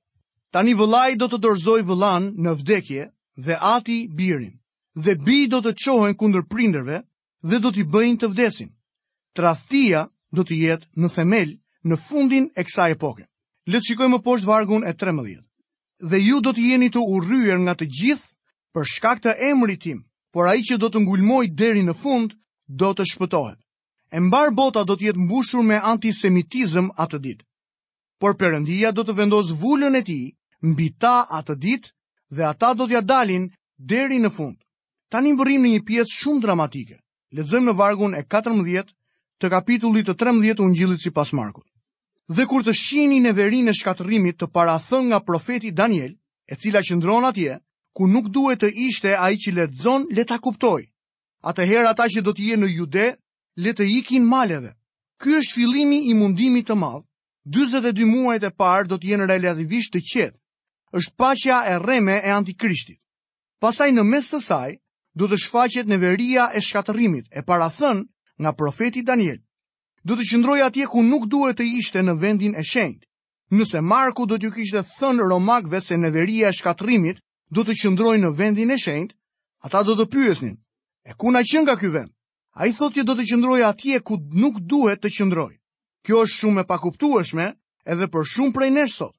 Tani 0.55 0.75
vëllai 0.78 1.17
do 1.19 1.26
të 1.33 1.40
dorëzoj 1.47 1.81
vëllan 1.88 2.28
në 2.45 2.52
vdekje 2.61 3.09
dhe 3.49 3.57
ati 3.73 3.99
birin. 4.21 4.52
Dhe 5.07 5.17
bi 5.25 5.47
do 5.49 5.59
të 5.64 5.75
qohen 5.83 6.14
kundër 6.21 6.45
prinderve 6.52 7.00
dhe 7.50 7.59
do 7.64 7.73
t'i 7.73 7.83
bëjnë 7.95 8.21
të 8.23 8.33
vdesin. 8.37 8.71
Tradhtia 9.38 10.07
do 10.37 10.44
të 10.44 10.56
jetë 10.62 10.88
në 11.02 11.08
themel 11.14 11.54
në 11.88 11.97
fundin 12.06 12.49
e 12.61 12.64
kësa 12.64 12.88
epoke. 12.94 13.25
Letë 13.68 13.88
shikojmë 13.90 14.16
më 14.16 14.23
poshtë 14.26 14.49
vargun 14.49 14.85
e 14.88 14.92
13. 15.00 15.40
Dhe 16.11 16.18
ju 16.20 16.40
do 16.40 16.52
të 16.52 16.64
jeni 16.70 16.88
të 16.92 17.00
urryer 17.14 17.58
nga 17.62 17.75
të 17.75 17.88
gjithë 18.00 18.28
për 18.75 18.88
shkak 18.94 19.23
të 19.25 19.35
emrit 19.50 19.82
tim, 19.82 20.02
por 20.32 20.49
ai 20.49 20.61
që 20.62 20.78
do 20.78 20.88
të 20.90 21.00
ngulmoj 21.04 21.44
deri 21.58 21.82
në 21.85 21.94
fund 21.97 22.35
do 22.68 22.90
të 22.94 23.06
shpëtohet. 23.12 23.58
E 24.12 24.20
mbar 24.20 24.52
bota 24.56 24.85
do 24.88 24.97
të 24.97 25.08
jetë 25.11 25.25
mbushur 25.26 25.62
me 25.68 25.80
antisemitizëm 25.80 26.92
atë 26.97 27.18
ditë. 27.25 27.44
Por 28.18 28.37
Perëndia 28.40 28.92
do 28.92 29.04
të 29.04 29.14
vendos 29.18 29.52
vulën 29.61 29.94
e 29.94 30.02
tij 30.02 30.32
mbi 30.64 30.87
ta 31.00 31.26
atë 31.30 31.54
ditë 31.61 31.88
dhe 32.37 32.42
ata 32.50 32.75
do 32.75 32.87
t'ja 32.88 33.00
dalin 33.04 33.49
deri 33.78 34.18
në 34.18 34.30
fund. 34.32 34.56
Tani 35.12 35.32
mbërrim 35.32 35.62
në 35.66 35.75
një 35.76 35.85
pjesë 35.88 36.16
shumë 36.20 36.40
dramatike. 36.42 36.97
Lexojmë 37.37 37.70
në 37.73 37.76
vargun 37.78 38.16
e 38.16 38.25
14 38.25 38.92
të 39.42 39.49
kapitullit 39.54 40.09
të 40.11 40.16
13 40.21 40.42
djetë 40.47 40.64
unë 40.66 40.75
gjillit 40.78 41.02
si 41.02 41.12
pas 41.14 41.33
Markut. 41.35 41.66
Dhe 42.28 42.45
kur 42.50 42.64
të 42.66 42.75
shqini 42.76 43.21
në 43.25 43.33
verin 43.38 43.71
e 43.71 43.75
shkatërimit 43.75 44.38
të 44.38 44.50
parathën 44.52 45.09
nga 45.11 45.23
profeti 45.25 45.71
Daniel, 45.73 46.12
e 46.50 46.54
cila 46.57 46.83
që 46.85 46.99
atje, 47.28 47.54
ku 47.97 48.07
nuk 48.07 48.28
duhet 48.28 48.61
të 48.62 48.71
ishte 48.75 49.16
a 49.16 49.30
i 49.30 49.37
që 49.37 49.52
le 49.54 49.64
të 49.68 49.83
zonë, 49.83 50.11
le 50.12 50.25
të 50.25 50.38
kuptoj. 50.38 50.83
A 51.42 51.52
të 51.52 51.62
ata 51.88 52.04
që 52.12 52.21
do 52.23 52.33
t'je 52.35 52.57
në 52.57 52.66
jude, 52.68 53.16
le 53.57 53.71
të 53.73 53.85
ikin 53.99 54.25
maleve. 54.28 54.75
Ky 55.21 55.35
është 55.38 55.54
fillimi 55.54 56.09
i 56.11 56.14
mundimit 56.14 56.66
të 56.68 56.75
madhë, 56.75 57.04
22 57.49 58.04
muajt 58.07 58.42
e 58.45 58.50
parë 58.50 58.87
do 58.88 58.97
t'je 58.99 59.16
në 59.18 59.26
relativisht 59.26 59.92
të 59.95 60.00
qetë, 60.11 60.38
është 60.92 61.14
pacja 61.16 61.64
e 61.66 61.78
reme 61.78 62.21
e 62.25 62.30
antikrishtit. 62.30 63.00
Pasaj 63.61 63.90
në 63.92 64.04
mes 64.04 64.30
të 64.30 64.40
saj, 64.40 64.71
do 65.18 65.26
të 65.26 65.40
shfaqet 65.45 65.87
në 65.90 65.97
veria 65.99 66.50
e 66.54 66.61
shkatërimit 66.62 67.26
e 67.35 67.42
parathën 67.42 68.04
nga 68.40 68.52
profeti 68.57 69.02
Daniel. 69.02 69.37
Do 70.07 70.14
të 70.16 70.25
qëndroj 70.30 70.61
atje 70.64 70.87
ku 70.87 71.02
nuk 71.02 71.26
duhet 71.26 71.59
të 71.59 71.66
ishte 71.78 72.02
në 72.02 72.14
vendin 72.23 72.54
e 72.57 72.62
shenjtë. 72.64 73.04
Nëse 73.59 73.80
Marku 73.83 74.26
do 74.30 74.37
t'ju 74.38 74.52
kishte 74.54 74.83
thënë 74.87 75.26
romakëve 75.33 75.80
se 75.83 75.97
veria 76.12 76.49
e 76.49 76.52
shkatrimit 76.54 77.18
do 77.50 77.64
të 77.64 77.75
qëndroj 77.83 78.16
në 78.23 78.30
vendin 78.38 78.71
e 78.71 78.76
shenjtë, 78.78 79.14
ata 79.66 79.83
do 79.83 79.92
të 79.99 80.07
pyesnin: 80.12 80.57
"E 81.09 81.12
ku 81.18 81.33
na 81.33 81.42
qen 81.42 81.62
nga 81.64 81.76
ky 81.76 81.88
vend?" 81.88 82.12
Ai 82.59 82.73
thotë 82.73 82.97
që 82.97 83.02
do 83.09 83.12
të 83.16 83.25
qëndroj 83.28 83.61
atje 83.64 84.00
ku 84.04 84.14
nuk 84.40 84.61
duhet 84.71 85.00
të 85.02 85.09
qëndroj. 85.16 85.52
Kjo 86.04 86.16
është 86.25 86.38
shumë 86.40 86.61
e 86.62 86.66
pakuptuashme 86.68 87.47
edhe 87.92 88.07
për 88.12 88.23
shumë 88.35 88.52
prej 88.54 88.71
nesh 88.71 88.95
sot. 89.00 89.14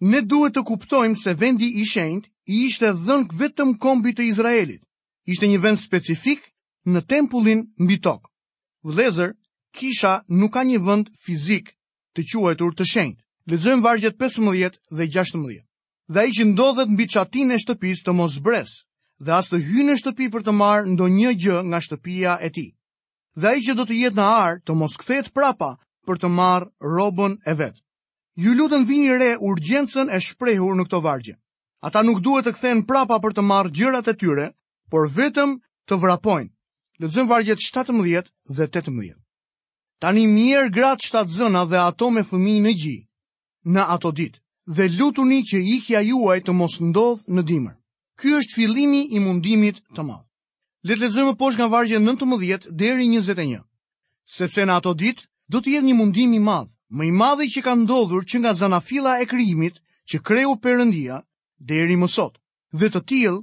Ne 0.00 0.20
duhet 0.24 0.54
të 0.54 0.62
kuptojmë 0.66 1.16
se 1.20 1.34
vendi 1.34 1.68
i 1.80 1.84
shenjtë 1.84 2.28
i 2.52 2.64
ishte 2.68 2.86
dhënë 3.02 3.32
vetëm 3.40 3.76
kombit 3.82 4.16
të 4.18 4.22
Izraelit. 4.30 4.82
Ishte 5.28 5.46
një 5.48 5.58
vend 5.64 5.78
specifik 5.80 6.40
në 6.86 7.00
tempullin 7.08 7.60
mbi 7.82 7.96
tokë 8.00 8.28
vëlezër, 8.84 9.32
kisha 9.74 10.22
nuk 10.28 10.52
ka 10.54 10.62
një 10.68 10.78
vënd 10.84 11.08
fizik 11.24 11.72
të 12.14 12.24
quajtur 12.30 12.74
të 12.76 12.84
shenjt. 12.92 13.18
Lezëm 13.50 13.82
vargjet 13.84 14.16
15 14.16 14.76
dhe 14.96 15.04
16. 15.12 15.64
Dhe 16.08 16.22
i 16.28 16.32
që 16.32 16.44
ndodhet 16.52 16.88
mbi 16.92 17.04
qatin 17.12 17.52
e 17.52 17.58
shtëpis 17.60 18.00
të 18.04 18.12
mos 18.16 18.38
bresë, 18.44 18.80
dhe 19.24 19.32
as 19.40 19.48
të 19.52 19.60
hynë 19.68 19.92
në 19.94 19.98
shtëpi 20.00 20.26
për 20.32 20.42
të 20.44 20.52
marë 20.60 20.88
ndo 20.94 21.08
një 21.08 21.32
gjë 21.42 21.58
nga 21.68 21.80
shtëpia 21.84 22.38
e 22.44 22.48
ti. 22.56 22.66
Dhe 23.40 23.54
i 23.58 23.64
që 23.64 23.74
do 23.76 23.84
të 23.86 23.94
jetë 24.00 24.18
në 24.20 24.28
arë 24.44 24.60
të 24.64 24.76
mos 24.80 24.96
kthet 25.00 25.32
prapa 25.36 25.74
për 26.08 26.20
të 26.22 26.28
marë 26.38 26.70
robën 26.94 27.36
e 27.48 27.54
vetë. 27.60 27.80
Ju 28.42 28.52
lutën 28.56 28.84
vini 28.88 29.16
re 29.16 29.30
urgjensën 29.44 30.08
e 30.12 30.20
shprehur 30.20 30.76
në 30.76 30.88
këto 30.88 31.00
vargje. 31.04 31.36
Ata 31.84 32.02
nuk 32.04 32.24
duhet 32.24 32.48
të 32.48 32.56
kthehen 32.56 32.84
prapa 32.88 33.20
për 33.20 33.32
të 33.36 33.42
marrë 33.44 33.74
gjërat 33.76 34.08
e 34.12 34.18
tyre, 34.20 34.46
por 34.90 35.08
vetëm 35.08 35.58
të 35.88 36.00
vrapojnë. 36.00 36.53
Lëzëm 37.02 37.26
vargjet 37.26 37.58
17 37.60 38.30
dhe 38.54 38.64
18. 38.70 39.18
Tani 39.98 40.24
mirë 40.32 40.68
gratë 40.76 41.02
shtatë 41.08 41.34
zëna 41.36 41.64
dhe 41.70 41.78
ato 41.82 42.06
me 42.14 42.22
fëmi 42.28 42.52
në 42.62 42.72
gji, 42.78 42.94
në 43.74 43.86
ato 43.94 44.12
ditë, 44.14 44.38
dhe 44.76 44.84
lutuni 44.98 45.40
që 45.48 45.58
ikja 45.74 46.02
juaj 46.06 46.36
të 46.46 46.54
mos 46.58 46.76
ndodhë 46.90 47.34
në 47.34 47.42
dimër. 47.50 47.74
Ky 48.20 48.36
është 48.38 48.54
fillimi 48.58 49.00
i 49.10 49.18
mundimit 49.24 49.82
të 49.96 50.04
madhë. 50.06 50.24
Letë 50.86 51.02
lezëm 51.02 51.32
e 51.34 51.34
posh 51.42 51.58
nga 51.58 51.66
vargje 51.74 51.98
19 52.06 52.70
deri 52.82 53.08
21. 53.10 53.58
Sepse 54.36 54.62
në 54.66 54.78
ato 54.78 54.94
ditë, 55.02 55.26
do 55.50 55.58
të 55.60 55.74
jetë 55.74 55.88
një 55.90 55.98
mundimi 56.02 56.38
madhë, 56.50 56.70
më 56.94 57.10
i 57.10 57.10
madhë 57.22 57.50
që 57.58 57.64
ka 57.66 57.74
ndodhur 57.82 58.22
që 58.30 58.38
nga 58.44 58.52
zana 58.54 58.78
fila 58.90 59.18
e 59.18 59.26
kryimit 59.32 59.82
që 60.10 60.22
kreu 60.26 60.54
përëndia 60.62 61.18
deri 61.72 61.98
mësot, 62.04 62.38
dhe 62.78 62.86
të 62.94 63.00
tilë 63.10 63.40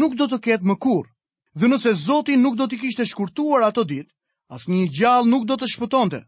nuk 0.00 0.16
do 0.16 0.24
të 0.32 0.40
ketë 0.46 0.64
më 0.72 0.78
kurë 0.86 1.10
dhe 1.54 1.68
nëse 1.70 1.92
Zoti 1.94 2.36
nuk 2.36 2.56
do 2.58 2.66
t'i 2.66 2.78
kishte 2.80 3.06
shkurtuar 3.06 3.62
ato 3.70 3.84
ditë, 3.86 4.10
asnjë 4.52 4.88
gjallë 4.98 5.30
nuk 5.30 5.46
do 5.46 5.56
të 5.56 5.68
shpëtonte. 5.74 6.20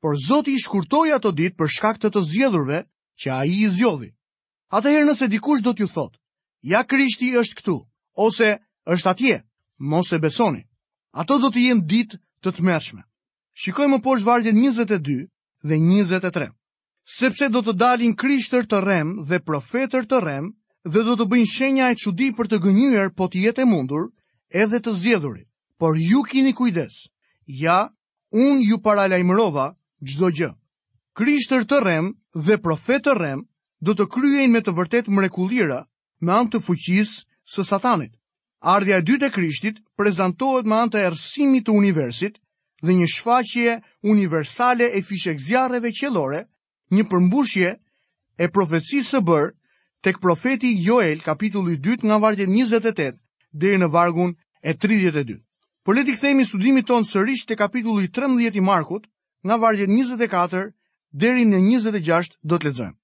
Por 0.00 0.14
Zoti 0.26 0.54
i 0.54 0.60
shkurtoi 0.62 1.10
ato 1.14 1.32
ditë 1.34 1.58
për 1.58 1.72
shkak 1.76 1.98
të 1.98 2.12
të 2.14 2.22
zgjedhurve 2.30 2.80
që 3.20 3.32
ai 3.34 3.50
i 3.64 3.68
zgjodhi. 3.74 4.12
Atëherë 4.70 5.08
nëse 5.08 5.26
dikush 5.32 5.62
do 5.66 5.72
t'ju 5.74 5.88
thotë, 5.90 6.18
"Ja 6.70 6.82
Krishti 6.86 7.34
është 7.40 7.56
këtu" 7.58 7.74
ose 8.14 8.52
"Është 8.86 9.10
atje", 9.12 9.38
mos 9.92 10.12
e 10.14 10.18
besoni. 10.22 10.62
Ato 11.12 11.38
do 11.42 11.48
të 11.50 11.58
jenë 11.66 11.86
ditë 11.90 12.16
të 12.42 12.50
tmerrshme. 12.56 13.02
Shikojmë 13.58 13.94
më 13.98 14.02
poshtë 14.04 14.24
vargjet 14.28 14.54
22 14.54 15.26
dhe 15.66 15.74
23. 15.82 16.52
Sepse 17.04 17.48
do 17.48 17.60
të 17.64 17.72
dalin 17.74 18.14
krishtër 18.14 18.64
të 18.68 18.78
rem 18.84 19.08
dhe 19.26 19.40
profetër 19.42 20.04
të 20.06 20.18
rem 20.22 20.54
dhe 20.86 21.00
do 21.02 21.16
të 21.18 21.24
bëjnë 21.26 21.52
shenja 21.56 21.90
e 21.90 21.96
qudi 21.98 22.30
për 22.36 22.46
të 22.48 22.56
gënyër 22.64 23.10
po 23.16 23.24
të 23.26 23.42
jetë 23.42 23.62
e 23.62 23.64
mundur 23.66 24.12
edhe 24.54 24.78
të 24.80 24.92
zjedhurit, 25.00 25.46
por 25.78 25.96
ju 25.98 26.22
kini 26.30 26.52
kujdes, 26.56 26.94
ja, 27.46 27.88
unë 28.34 28.64
ju 28.64 28.78
paralajmërova 28.82 29.66
gjdo 30.02 30.30
gjë. 30.30 30.50
Krishtër 31.18 31.64
të 31.66 31.80
rem 31.84 32.12
dhe 32.34 32.56
profet 32.62 33.04
të 33.06 33.14
rem 33.18 33.42
do 33.80 33.92
të 33.94 34.08
kryejnë 34.14 34.52
me 34.52 34.60
të 34.62 34.74
vërtet 34.76 35.08
mrekulira 35.10 35.82
me 36.20 36.32
anë 36.32 36.50
të 36.52 36.62
fuqis 36.64 37.12
së 37.54 37.64
satanit. 37.64 38.14
Ardhja 38.58 38.96
e 38.98 39.04
dytë 39.06 39.28
e 39.28 39.30
krishtit 39.34 39.80
prezentohet 39.98 40.66
me 40.66 40.78
anë 40.82 40.90
të 40.94 41.04
rësimit 41.14 41.66
të 41.66 41.74
universit 41.78 42.40
dhe 42.82 42.94
një 42.94 43.06
shfaqje 43.14 43.76
universale 44.02 44.88
e 44.98 45.02
fishek 45.06 45.38
zjarëve 45.38 45.92
qelore, 45.94 46.42
një 46.90 47.04
përmbushje 47.10 47.70
e 48.42 48.48
profetësi 48.48 49.02
së 49.08 49.20
bërë 49.22 49.52
tek 50.02 50.20
profeti 50.22 50.72
Joel 50.86 51.20
kapitulli 51.22 51.78
2 51.78 52.04
nga 52.06 52.18
vargu 52.22 52.46
28 52.50 53.18
deri 53.54 53.78
në 53.80 53.88
vargun 53.92 54.34
e 54.62 54.74
32. 54.74 55.40
Por 55.84 55.96
leti 55.96 56.12
të 56.14 56.18
kthehemi 56.18 56.44
studimit 56.46 56.86
ton 56.88 57.04
sërish 57.08 57.46
te 57.48 57.56
kapitulli 57.56 58.08
13 58.10 58.56
i 58.56 58.60
Markut, 58.60 59.06
nga 59.46 59.56
vargjet 59.56 59.88
24 59.88 60.72
deri 61.12 61.44
në 61.48 61.60
26 61.80 62.36
do 62.42 62.58
të 62.58 62.68
lexojmë. 62.70 62.96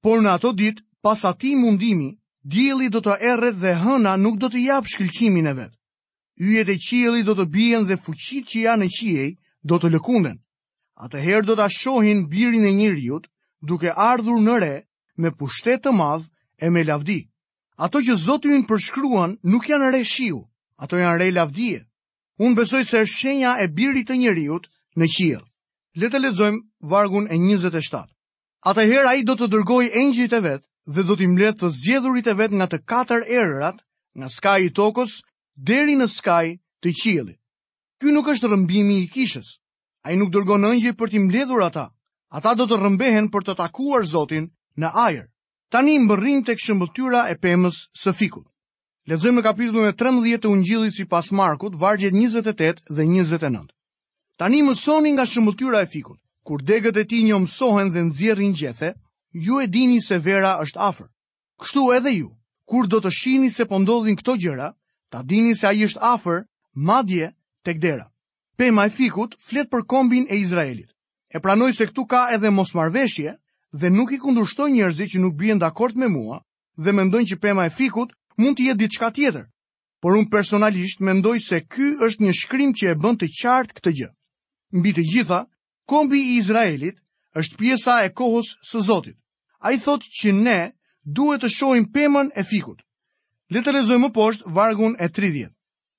Por 0.00 0.20
në 0.22 0.30
ato 0.38 0.52
ditë, 0.52 0.84
pas 1.04 1.24
atij 1.28 1.54
mundimi, 1.60 2.14
dielli 2.40 2.88
do 2.88 3.00
të 3.00 3.18
erre 3.20 3.50
dhe 3.52 3.74
hëna 3.82 4.16
nuk 4.16 4.38
do 4.40 4.48
të 4.48 4.62
jap 4.64 4.88
shkëlqimin 4.88 5.48
e 5.50 5.54
vet. 5.56 5.72
Yjet 6.40 6.68
e 6.68 6.78
qieli 6.80 7.22
do 7.22 7.34
të 7.36 7.44
bien 7.50 7.84
dhe 7.86 7.98
fuqit 8.02 8.48
që 8.48 8.64
janë 8.66 8.84
në 8.84 8.88
qiej 8.96 9.28
do 9.62 9.78
të 9.78 9.90
lëkunden. 9.94 10.40
Atëherë 10.96 11.44
do 11.46 11.56
ta 11.58 11.68
shohin 11.70 12.24
birin 12.30 12.64
e 12.64 12.72
njerëzit 12.72 13.28
duke 13.62 13.90
ardhur 13.92 14.40
në 14.42 14.56
re 14.60 14.74
me 15.16 15.30
pushtet 15.32 15.84
të 15.84 15.92
madh 15.92 16.24
e 16.60 16.70
me 16.70 16.84
lavdi. 16.84 17.28
Ato 17.76 17.98
që 18.06 18.14
Zoti 18.22 18.48
në 18.54 18.60
përshkruan 18.70 19.32
nuk 19.52 19.64
janë 19.68 19.88
re 19.94 20.04
shiu, 20.06 20.36
ato 20.86 20.98
janë 21.00 21.16
re 21.22 21.30
lavdije. 21.34 21.80
Unë 22.38 22.56
besoj 22.60 22.82
se 22.86 23.00
është 23.02 23.14
shenja 23.18 23.54
e 23.62 23.66
birit 23.78 24.06
të 24.08 24.16
njeriut 24.20 24.68
në 24.98 25.08
qiell. 25.14 25.42
Le 25.98 26.10
të 26.12 26.20
lexojmë 26.22 26.62
vargun 26.92 27.26
e 27.26 27.38
27. 27.46 28.04
Atëherë 28.72 29.10
ai 29.10 29.24
do 29.26 29.34
të 29.36 29.48
dërgojë 29.54 29.90
engjëjt 30.02 30.36
e 30.38 30.40
vet 30.46 30.62
dhe 30.94 31.02
do 31.08 31.16
t'i 31.18 31.26
mbledh 31.34 31.58
të 31.60 31.70
zgjedhurit 31.80 32.26
e 32.26 32.34
vet 32.40 32.52
nga 32.56 32.66
të 32.70 32.78
katër 32.92 33.26
erërat, 33.42 33.82
nga 34.18 34.28
skaji 34.36 34.70
i 34.70 34.74
tokës 34.78 35.18
deri 35.70 35.98
në 35.98 36.08
skaj 36.14 36.46
të 36.82 36.94
qiellit. 37.02 37.40
Ky 37.98 38.14
nuk 38.14 38.30
është 38.34 38.50
rëmbimi 38.54 39.00
i 39.02 39.10
kishës. 39.16 39.50
Ai 40.06 40.14
nuk 40.20 40.30
dërgon 40.34 40.66
engjëj 40.70 40.94
për 40.98 41.10
t'i 41.12 41.18
mbledhur 41.26 41.62
ata. 41.66 41.88
Ata 42.38 42.54
do 42.54 42.68
të 42.70 42.78
rëmbehen 42.84 43.28
për 43.34 43.42
të 43.50 43.54
takuar 43.62 44.04
Zotin 44.14 44.50
në 44.82 44.90
ajër. 45.08 45.26
Tani 45.74 45.96
mbërrin 45.98 46.44
të 46.46 46.54
këshëmbëtyra 46.60 47.20
e 47.34 47.34
pemës 47.42 47.76
së 47.98 48.12
fikut. 48.14 48.44
Ledzojmë 49.10 49.40
në 49.40 49.42
kapitullën 49.46 49.88
e 49.90 49.94
13 50.02 50.38
të 50.44 50.52
gjillit 50.68 50.94
si 50.94 51.04
pas 51.14 51.30
Markut, 51.34 51.74
vargjet 51.80 52.14
28 52.14 52.92
dhe 52.94 53.02
29. 53.08 53.64
Tani 54.38 54.60
mësoni 54.68 55.16
nga 55.16 55.26
shëmbëtyra 55.26 55.80
e 55.82 55.88
fikut. 55.96 56.20
Kur 56.46 56.62
degët 56.68 57.00
e 57.02 57.04
ti 57.10 57.24
një 57.26 57.40
mësohen 57.42 57.90
dhe 57.90 58.04
nëzirin 58.06 58.54
gjethe, 58.60 58.92
ju 59.46 59.58
e 59.58 59.66
dini 59.74 59.98
se 60.08 60.20
vera 60.28 60.52
është 60.62 60.80
afer. 60.92 61.08
Kështu 61.60 61.88
edhe 61.96 62.12
ju, 62.20 62.30
kur 62.70 62.86
do 62.86 63.02
të 63.02 63.10
shini 63.20 63.50
se 63.50 63.66
pëndodhin 63.72 64.14
po 64.14 64.20
këto 64.22 64.38
gjera, 64.44 64.70
ta 65.10 65.26
dini 65.26 65.58
se 65.58 65.66
a 65.66 65.74
është 65.74 66.02
afer, 66.14 66.44
madje, 66.86 67.32
tek 67.66 67.82
dera. 67.82 68.06
Pema 68.56 68.86
e 68.86 68.94
fikut 68.94 69.34
flet 69.48 69.66
për 69.74 69.82
kombin 69.90 70.30
e 70.30 70.38
Izraelit. 70.44 70.94
E 71.34 71.42
pranoj 71.42 71.72
se 71.74 71.90
këtu 71.90 72.06
ka 72.12 72.28
edhe 72.36 72.54
mosmarveshje, 72.54 73.40
dhe 73.80 73.90
nuk 73.90 74.12
i 74.14 74.18
kundrushtoj 74.22 74.70
njerëzit 74.70 75.10
që 75.14 75.18
nuk 75.20 75.34
bien 75.34 75.58
dakord 75.58 75.96
me 75.98 76.08
mua 76.08 76.38
dhe 76.78 76.92
mendojnë 76.94 77.30
që 77.30 77.40
pema 77.42 77.64
e 77.66 77.74
fikut 77.78 78.14
mund 78.38 78.56
të 78.58 78.68
jetë 78.68 78.80
diçka 78.84 79.08
tjetër. 79.10 79.44
Por 80.00 80.14
unë 80.18 80.30
personalisht 80.30 81.02
mendoj 81.02 81.38
se 81.42 81.58
ky 81.74 81.88
është 82.06 82.22
një 82.24 82.32
shkrim 82.40 82.70
që 82.78 82.84
e 82.92 82.94
bën 83.02 83.16
të 83.18 83.30
qartë 83.40 83.74
këtë 83.76 83.92
gjë. 83.98 84.08
Mbi 84.78 84.90
të 84.94 85.04
gjitha, 85.10 85.40
kombi 85.90 86.18
i 86.22 86.38
Izraelit 86.38 87.00
është 87.40 87.58
pjesa 87.58 87.94
e 88.06 88.12
kohës 88.18 88.48
së 88.70 88.82
Zotit. 88.88 89.18
Ai 89.58 89.74
thotë 89.80 90.06
që 90.20 90.28
ne 90.44 90.58
duhet 91.02 91.42
të 91.42 91.50
shohim 91.56 91.88
pemën 91.94 92.30
e 92.38 92.44
fikut. 92.44 92.78
Le 93.50 93.62
të 93.64 93.72
lexojmë 93.74 94.06
më 94.06 94.10
poshtë 94.16 94.54
vargun 94.54 94.94
e 95.00 95.08
30. 95.08 95.50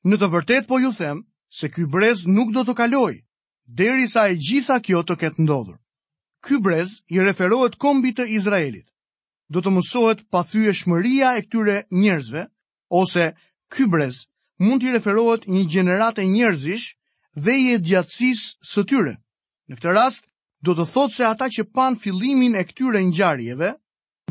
Në 0.06 0.16
të 0.22 0.28
vërtetë 0.36 0.68
po 0.70 0.80
ju 0.80 0.94
them 0.96 1.26
se 1.50 1.68
ky 1.74 1.90
brez 1.92 2.24
nuk 2.28 2.54
do 2.56 2.64
të 2.64 2.76
deri 2.86 3.20
derisa 3.66 4.30
e 4.30 4.38
gjitha 4.38 4.80
kjo 4.80 5.02
të 5.04 5.16
ketë 5.22 5.42
ndodhur 5.42 5.78
ky 6.46 6.58
brez 6.64 6.90
i 7.10 7.18
referohet 7.22 7.78
kombit 7.82 8.20
të 8.22 8.30
Izraelit. 8.38 8.86
Do 9.50 9.62
të 9.66 9.74
mësohet 9.76 10.22
pa 10.34 10.44
thyë 10.46 10.74
shmëria 10.78 11.34
e 11.40 11.46
këtyre 11.46 11.78
njerëzve, 12.04 12.46
ose 13.02 13.26
ky 13.74 13.88
brez 13.90 14.22
mund 14.62 14.84
i 14.86 14.94
referohet 14.94 15.48
një 15.56 15.64
gjenerate 15.74 16.26
njerëzish 16.30 16.86
dhe 17.46 17.56
i 17.64 17.66
e 17.76 17.80
gjatsis 17.90 18.46
së 18.72 18.86
tyre. 18.92 19.16
Në 19.70 19.80
këtë 19.80 19.96
rast, 19.98 20.26
do 20.66 20.76
të 20.78 20.86
thotë 20.94 21.18
se 21.18 21.26
ata 21.32 21.50
që 21.56 21.66
pan 21.76 21.98
fillimin 22.06 22.56
e 22.56 22.64
këtyre 22.70 23.02
njarjeve, 23.10 23.74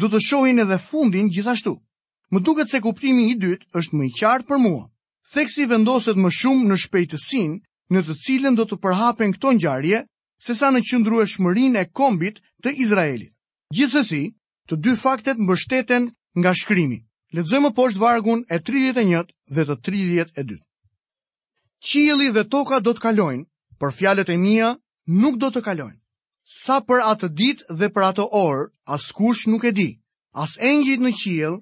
do 0.03 0.11
të 0.11 0.23
shohin 0.29 0.63
edhe 0.65 0.79
fundin 0.87 1.29
gjithashtu. 1.35 1.75
Më 2.33 2.41
duket 2.47 2.71
se 2.71 2.83
kuptimi 2.83 3.29
i 3.33 3.37
dytë 3.43 3.69
është 3.79 3.99
më 3.99 4.07
i 4.07 4.11
qartë 4.21 4.49
për 4.49 4.59
mua. 4.63 4.83
Theksi 5.35 5.67
vendoset 5.71 6.17
më 6.19 6.31
shumë 6.41 6.67
në 6.71 6.77
shpejtësin 6.85 7.53
në 7.95 8.01
të 8.07 8.17
cilën 8.27 8.57
do 8.59 8.65
të 8.67 8.81
përhapen 8.87 9.35
këto 9.37 9.53
njarje 9.61 10.01
se 10.45 10.53
sa 10.61 10.69
në 10.73 10.81
qëndru 10.85 11.23
e 11.23 11.27
shmërin 11.33 11.77
e 11.81 11.85
kombit 11.97 12.37
të 12.65 12.75
Izraelit. 12.85 13.33
Gjithësësi, 13.73 14.23
të 14.69 14.77
dy 14.85 14.93
faktet 15.01 15.41
më 15.41 15.47
bështeten 15.51 16.11
nga 16.41 16.53
shkrimi. 16.61 16.99
Letëzëmë 17.35 17.71
poshtë 17.79 18.03
vargun 18.03 18.43
e 18.53 18.59
31 18.67 19.31
dhe 19.57 19.63
të 19.71 19.77
32. 19.89 20.59
Qili 21.89 22.29
dhe 22.37 22.45
toka 22.53 22.81
do 22.85 22.93
të 22.95 23.03
kalojnë, 23.07 23.45
për 23.81 23.93
fjalet 23.97 24.29
e 24.31 24.37
mija 24.45 24.69
nuk 25.23 25.41
do 25.41 25.49
të 25.55 25.63
kalojnë. 25.67 25.99
Sa 26.61 26.77
për 26.89 27.01
atë 27.13 27.31
dit 27.41 27.65
dhe 27.81 27.89
për 27.97 28.05
atë 28.11 28.29
orë, 28.45 28.69
as 28.95 29.09
kush 29.17 29.49
nuk 29.49 29.65
e 29.65 29.73
di, 29.81 29.89
as 30.45 30.59
engjit 30.61 31.01
në 31.01 31.13
qil, 31.23 31.57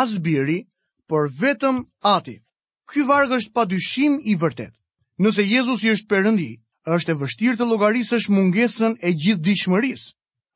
as 0.00 0.18
biri, 0.26 0.60
për 1.08 1.32
vetëm 1.40 1.80
ati. 2.12 2.36
Ky 2.86 3.08
vargë 3.08 3.40
është 3.40 3.54
pa 3.56 3.64
dyshim 3.64 4.20
i 4.32 4.36
vërtet. 4.44 4.74
Nëse 5.24 5.42
Jezus 5.48 5.82
i 5.88 5.94
është 5.96 6.10
përëndi, 6.12 6.50
është 6.94 7.12
e 7.12 7.16
vështirë 7.20 7.56
të 7.58 7.66
llogarisësh 7.66 8.28
mungesën 8.30 8.92
e 9.02 9.10
gjithë 9.12 9.96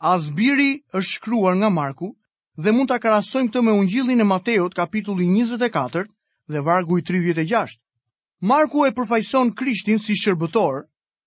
As 0.03 0.31
biri 0.31 0.83
është 0.95 1.11
shkruar 1.13 1.55
nga 1.57 1.69
Marku 1.69 2.15
dhe 2.57 2.73
mund 2.73 2.89
ta 2.89 2.99
krahasojmë 2.99 3.49
këtë 3.51 3.63
me 3.65 3.73
Ungjillin 3.73 4.21
e 4.21 4.25
Mateut 4.25 4.75
kapitulli 4.75 5.25
24 5.27 6.05
dhe 6.49 6.61
vargu 6.65 6.99
i 6.99 7.03
36. 7.03 7.79
Marku 8.41 8.87
e 8.87 8.91
përfaqëson 8.93 9.53
Krishtin 9.55 9.99
si 9.99 10.15
shërbëtor, 10.17 10.85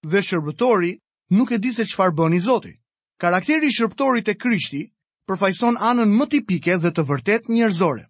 dhe 0.10 0.20
shërbëtori 0.22 0.92
nuk 1.38 1.52
e 1.52 1.58
di 1.58 1.72
se 1.74 1.86
çfarë 1.86 2.16
bën 2.18 2.34
i 2.36 2.40
Zoti. 2.40 2.74
Karakteri 3.20 3.68
i 3.68 3.76
shërbëtorit 3.78 4.26
të 4.28 4.38
Krishtit 4.42 4.90
përfaqëson 5.28 5.78
anën 5.78 6.10
më 6.18 6.26
tipike 6.34 6.78
dhe 6.84 6.90
të 6.92 7.06
vërtet 7.12 7.50
njerëzore. 7.50 8.08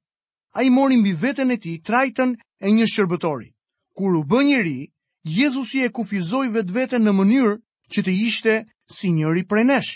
Ai 0.56 0.70
mori 0.70 0.98
mbi 0.98 1.14
veten 1.24 1.52
e 1.52 1.58
tij 1.58 1.82
trajten 1.86 2.38
e 2.64 2.72
një 2.72 2.86
shërbëtori, 2.94 3.50
kur 3.98 4.16
u 4.16 4.24
bë 4.24 4.44
njëri 4.48 4.80
Jezusi 5.24 5.80
e 5.84 5.88
kufizoi 5.90 6.50
vetveten 6.52 7.04
në 7.08 7.12
mënyrë 7.16 7.54
që 7.96 8.02
të 8.04 8.14
ishte 8.28 8.56
si 8.92 9.12
njëri 9.16 9.46
prej 9.48 9.64
nesh. 9.70 9.92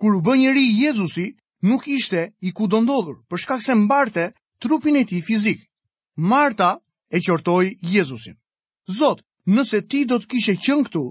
Kur 0.00 0.16
u 0.18 0.20
bë 0.26 0.34
njëri 0.40 0.64
Jezusi, 0.82 1.28
nuk 1.62 1.86
ishte 1.86 2.24
i 2.42 2.50
ku 2.52 2.66
do 2.66 2.80
ndodhur, 2.82 3.20
për 3.30 3.38
shkak 3.38 3.62
se 3.62 3.74
mbarte 3.74 4.32
trupin 4.60 4.96
e 4.98 5.04
tij 5.06 5.22
fizik. 5.26 5.60
Marta 6.30 6.70
e 7.08 7.18
qortoi 7.22 7.78
Jezusin. 7.92 8.34
Zot, 8.98 9.22
nëse 9.54 9.78
ti 9.90 10.04
do 10.10 10.18
të 10.18 10.26
kishe 10.30 10.54
qen 10.64 10.82
këtu, 10.84 11.04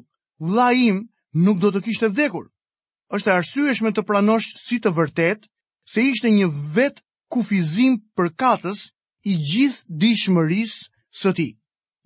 vllai 0.43 0.75
im 0.89 1.00
nuk 1.32 1.58
do 1.63 1.72
të 1.72 1.84
kishte 1.88 2.12
vdekur. 2.12 2.46
Është 3.15 3.32
e 3.32 3.38
arsyeshme 3.39 3.96
të 3.96 4.01
pranosh 4.10 4.51
si 4.65 4.82
të 4.84 4.91
vërtet 4.98 5.48
se 5.91 6.03
ishte 6.12 6.27
një 6.36 6.51
vet 6.75 7.00
kufizim 7.32 7.96
për 8.15 8.27
katës 8.43 8.89
i 9.32 9.39
gjithë 9.50 9.86
dishmëris 10.03 10.75
së 11.22 11.32
ti. 11.38 11.50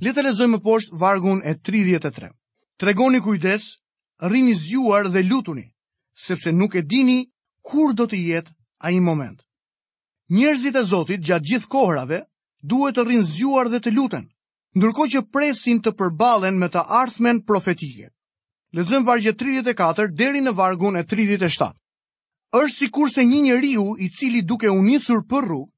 Le 0.06 0.12
të 0.13 0.24
lexojmë 0.27 0.54
më 0.58 0.62
poshtë 0.66 0.98
vargun 1.01 1.39
e 1.42 1.54
33. 1.68 2.27
Tregoni 2.82 3.22
kujdes, 3.27 3.63
rrini 4.30 4.54
zgjuar 4.60 5.08
dhe 5.10 5.24
lutuni, 5.25 5.63
sepse 6.25 6.51
nuk 6.54 6.75
e 6.77 6.84
dini 6.92 7.18
kur 7.70 7.96
do 7.98 8.06
të 8.12 8.20
jetë 8.27 8.54
ai 8.89 9.00
moment. 9.08 9.39
Njerëzit 10.38 10.75
e 10.77 10.84
Zotit 10.92 11.24
gjatë 11.25 11.46
gjithë 11.50 11.70
kohërave 11.74 12.20
duhet 12.74 12.96
të 12.98 13.08
rrinë 13.08 13.25
zgjuar 13.32 13.72
dhe 13.74 13.80
të 13.88 13.96
luten, 13.96 14.27
ndërkohë 14.77 15.12
që 15.16 15.24
presin 15.34 15.82
të 15.82 15.96
përballen 16.00 16.62
me 16.62 16.70
të 16.70 16.84
ardhmen 17.01 17.42
profetike. 17.50 18.12
Lexojmë 18.77 19.08
vargje 19.10 19.34
34 19.42 20.10
deri 20.22 20.46
në 20.46 20.54
vargun 20.62 20.98
e 21.01 21.06
37. 21.13 21.74
Është 22.62 22.77
sikurse 22.77 23.25
një 23.32 23.42
njeriu 23.50 23.88
i 24.06 24.12
cili 24.18 24.44
duke 24.51 24.70
u 24.77 24.82
nisur 24.92 25.25
për 25.32 25.42
rrugë, 25.50 25.72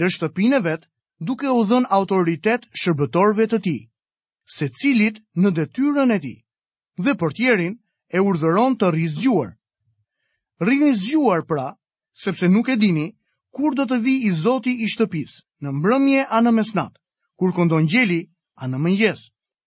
lë 0.00 0.08
shtëpinë 0.16 0.60
vet, 0.68 0.84
duke 1.26 1.48
u 1.54 1.62
dhën 1.68 1.86
autoritet 1.96 2.64
shërbëtorve 2.82 3.46
të 3.52 3.58
ti, 3.64 3.74
se 4.56 4.68
cilit 4.80 5.20
në 5.42 5.52
detyren 5.58 6.10
e 6.10 6.18
ti, 6.24 6.34
dhe 7.04 7.14
për 7.22 7.30
tjerin 7.38 7.74
e 8.10 8.18
urdhëron 8.20 8.74
të 8.80 8.90
rizgjuar. 8.96 9.50
zgjuar. 9.54 9.56
Rinë 10.68 10.90
zgjuar 11.02 11.42
pra, 11.50 11.68
sepse 12.24 12.46
nuk 12.48 12.68
e 12.68 12.76
dini, 12.82 13.06
kur 13.54 13.70
do 13.78 13.84
të 13.90 13.98
vi 14.04 14.14
i 14.26 14.30
zoti 14.44 14.72
i 14.82 14.86
shtëpis, 14.92 15.30
në 15.62 15.68
mbrëmje 15.78 16.22
a 16.26 16.38
në 16.42 16.50
mesnat, 16.58 16.92
kur 17.38 17.50
këndon 17.56 17.86
gjeli 17.92 18.20
a 18.58 18.64
në 18.68 18.78
mëngjes, 18.84 19.20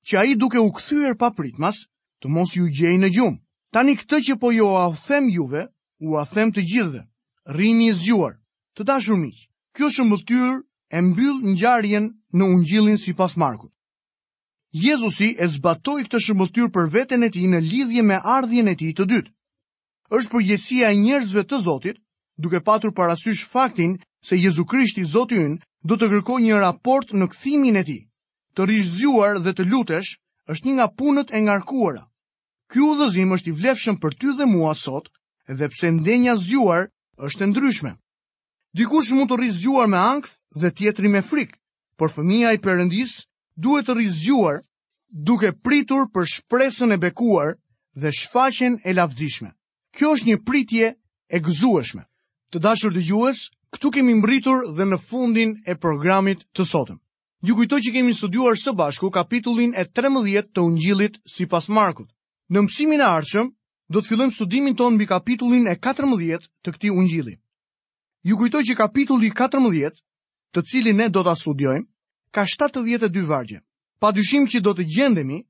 që 0.08 0.14
a 0.20 0.24
i 0.32 0.36
duke 0.36 0.60
u 0.60 0.70
këthyër 0.76 1.14
pa 1.20 1.30
pritmas, 1.38 1.78
të 2.22 2.28
mos 2.36 2.52
ju 2.56 2.66
gjej 2.78 2.98
në 3.00 3.10
gjumë. 3.16 3.40
Tani 3.72 3.96
këtë 3.96 4.18
që 4.26 4.34
po 4.40 4.52
jo 4.52 4.70
a 4.76 4.86
them 5.08 5.26
juve, 5.36 5.64
u 6.08 6.16
a 6.20 6.24
them 6.26 6.52
të 6.52 6.62
gjithë, 6.70 7.02
rini 7.58 7.92
zgjuar. 7.94 8.34
Të 8.76 8.84
dashur 8.84 9.18
miq, 9.20 9.36
kjo 9.76 9.88
tyrë, 10.28 10.62
e 10.94 11.02
mbyll 11.02 11.40
ngjarjen 11.52 12.10
në 12.34 12.44
Ungjillin 12.54 12.98
sipas 12.98 13.36
Markut. 13.38 13.72
Jezusi 14.76 15.36
e 15.40 15.48
zbatoi 15.48 16.04
këtë 16.06 16.20
shëmbulltyr 16.26 16.68
për 16.76 16.90
veten 16.92 17.24
e 17.24 17.30
tij 17.32 17.48
në 17.50 17.62
lidhje 17.64 18.04
me 18.04 18.18
ardhjën 18.36 18.68
e 18.70 18.76
tij 18.80 18.92
të 18.98 19.06
dytë. 19.12 19.32
Është 20.12 20.32
përgjegjësia 20.34 20.88
e 20.92 20.98
njerëzve 21.04 21.44
të 21.48 21.58
Zotit, 21.64 21.98
duke 22.38 22.60
patur 22.62 22.92
parasysh 22.94 23.46
faktin 23.48 23.98
se 24.22 24.36
Jezu 24.38 24.66
Krishti 24.68 25.06
Zoti 25.08 25.40
do 25.88 25.96
të 25.96 26.10
kërkojë 26.12 26.44
një 26.46 26.60
raport 26.60 27.14
në 27.16 27.26
kthimin 27.32 27.80
e 27.82 27.84
tij. 27.88 28.02
Të 28.56 28.62
rishzuar 28.68 29.40
dhe 29.44 29.54
të 29.56 29.64
lutesh 29.72 30.12
është 30.52 30.66
një 30.68 30.74
nga 30.76 30.88
punët 30.98 31.30
e 31.32 31.40
ngarkuara. 31.46 32.04
Ky 32.72 32.80
udhëzim 32.84 33.32
është 33.36 33.50
i 33.50 33.56
vlefshëm 33.60 33.96
për 34.02 34.12
ty 34.20 34.28
dhe 34.38 34.46
mua 34.46 34.76
sot, 34.76 35.08
edhe 35.48 35.68
pse 35.72 35.88
ndjenja 35.92 36.36
zgjuar 36.44 36.90
është 37.26 37.44
e 37.44 37.48
ndryshme. 37.48 37.92
Dikush 38.76 39.12
mund 39.16 39.32
të 39.32 39.36
rrizgjuar 39.40 39.88
me 39.88 39.98
ankth 39.98 40.36
dhe 40.56 40.72
tjetri 40.74 41.08
me 41.12 41.20
frikë, 41.22 41.58
por 42.00 42.12
fëmija 42.12 42.54
i 42.56 42.62
përëndis 42.64 43.16
duhet 43.56 43.88
të 43.90 43.96
rizgjuar 44.00 44.62
duke 45.28 45.52
pritur 45.64 46.08
për 46.14 46.28
shpresën 46.36 46.96
e 46.96 46.98
bekuar 46.98 47.56
dhe 47.96 48.12
shfaqen 48.12 48.80
e 48.88 48.94
lavdishme. 48.96 49.52
Kjo 49.96 50.16
është 50.16 50.28
një 50.30 50.40
pritje 50.48 50.88
e 51.32 51.38
gëzueshme. 51.40 52.04
Të 52.52 52.60
dashur 52.60 52.92
dhe 52.96 53.04
gjues, 53.08 53.46
këtu 53.76 53.92
kemi 53.96 54.14
mbritur 54.20 54.66
dhe 54.76 54.86
në 54.88 54.98
fundin 55.08 55.56
e 55.68 55.76
programit 55.76 56.44
të 56.56 56.64
sotëm. 56.72 57.00
Ju 57.46 57.56
kujtoj 57.56 57.80
që 57.86 57.94
kemi 58.00 58.14
studuar 58.16 58.58
së 58.60 58.74
bashku 58.76 59.10
kapitullin 59.14 59.74
e 59.78 59.86
13 59.86 60.52
të 60.56 60.62
ungjilit 60.66 61.20
si 61.30 61.46
pas 61.46 61.68
Markut. 61.70 62.10
Në 62.52 62.60
mësimin 62.62 63.02
e 63.02 63.08
arqëm, 63.08 63.52
do 63.90 64.02
të 64.02 64.08
fillojmë 64.10 64.34
studimin 64.36 64.76
ton 64.76 64.98
bi 64.98 65.06
kapitullin 65.08 65.68
e 65.68 65.76
14 65.78 66.48
të 66.64 66.70
këti 66.76 66.92
ungjili. 66.92 67.36
Ju 68.26 68.38
kujtoj 68.38 68.64
që 68.66 68.76
kapitulli 68.80 69.30
të 70.56 70.62
cilin 70.72 70.96
ne 70.98 71.06
do 71.12 71.20
të 71.28 71.34
studiojmë, 71.36 71.88
ka 72.32 72.46
72 72.48 73.28
vargje. 73.28 73.60
Pa 74.00 74.12
dyshim 74.16 74.48
që 74.48 74.60
do 74.64 74.72
të 74.78 74.86
gjendemi 74.96 75.42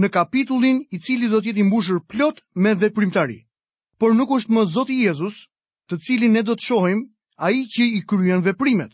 në 0.00 0.08
kapitullin 0.12 0.82
i 0.92 1.00
cili 1.00 1.28
do 1.32 1.40
tjeti 1.40 1.64
mbushur 1.64 2.00
plot 2.10 2.42
me 2.54 2.74
dhe 2.76 2.90
primtari. 2.92 3.40
Por 3.98 4.12
nuk 4.16 4.30
është 4.36 4.52
më 4.52 4.62
Zoti 4.74 4.96
Jezus, 5.04 5.38
të 5.88 5.94
cilin 6.04 6.32
ne 6.36 6.42
do 6.42 6.54
të 6.56 6.64
shohim 6.68 7.00
a 7.44 7.50
i 7.56 7.64
që 7.72 7.82
i 7.96 8.00
kryen 8.08 8.42
dhe 8.44 8.54
primet. 8.60 8.92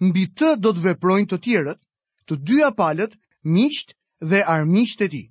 në 0.00 0.24
të 0.38 0.48
do 0.62 0.70
të 0.74 0.84
veprojnë 0.86 1.26
të 1.28 1.38
tjerët, 1.42 1.80
të 2.26 2.34
dyja 2.46 2.70
palët, 2.78 3.14
miqt 3.42 3.94
dhe 4.22 4.44
armiqt 4.46 5.02
e 5.02 5.08
ti. 5.10 5.24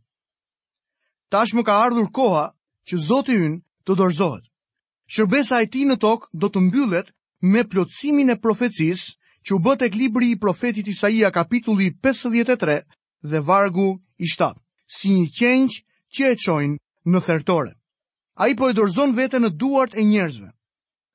Tash 1.31 1.53
më 1.55 1.63
ka 1.63 1.73
ardhur 1.87 2.11
koha 2.11 2.51
që 2.87 2.95
Zoti 3.07 3.31
ynë 3.39 3.57
të 3.87 3.93
dorëzohet. 3.95 4.43
Shërbesa 5.07 5.63
e 5.63 5.67
ti 5.71 5.85
në 5.87 5.95
tokë 6.03 6.27
do 6.35 6.47
të 6.51 6.59
mbyllet 6.67 7.07
me 7.51 7.61
plotësimin 7.71 8.29
e 8.29 8.37
profecisë 8.43 9.15
që 9.47 9.55
u 9.55 9.59
bët 9.63 9.81
e 9.87 9.89
klibri 9.89 10.31
i 10.33 10.39
profetit 10.43 10.87
Isaia 10.91 11.29
kapitulli 11.31 11.93
53 12.03 12.73
dhe 13.31 13.39
vargu 13.47 13.89
i 14.19 14.27
7, 14.27 14.51
si 14.91 15.07
një 15.15 15.27
qenq 15.39 15.71
që 16.13 16.23
e 16.33 16.37
qojnë 16.43 16.75
në 17.11 17.19
thertore. 17.25 17.71
A 18.37 18.49
i 18.51 18.55
po 18.59 18.67
e 18.69 18.75
dorzon 18.75 19.15
vete 19.15 19.39
në 19.39 19.53
duart 19.55 19.95
e 19.95 20.03
njerëzve. 20.03 20.49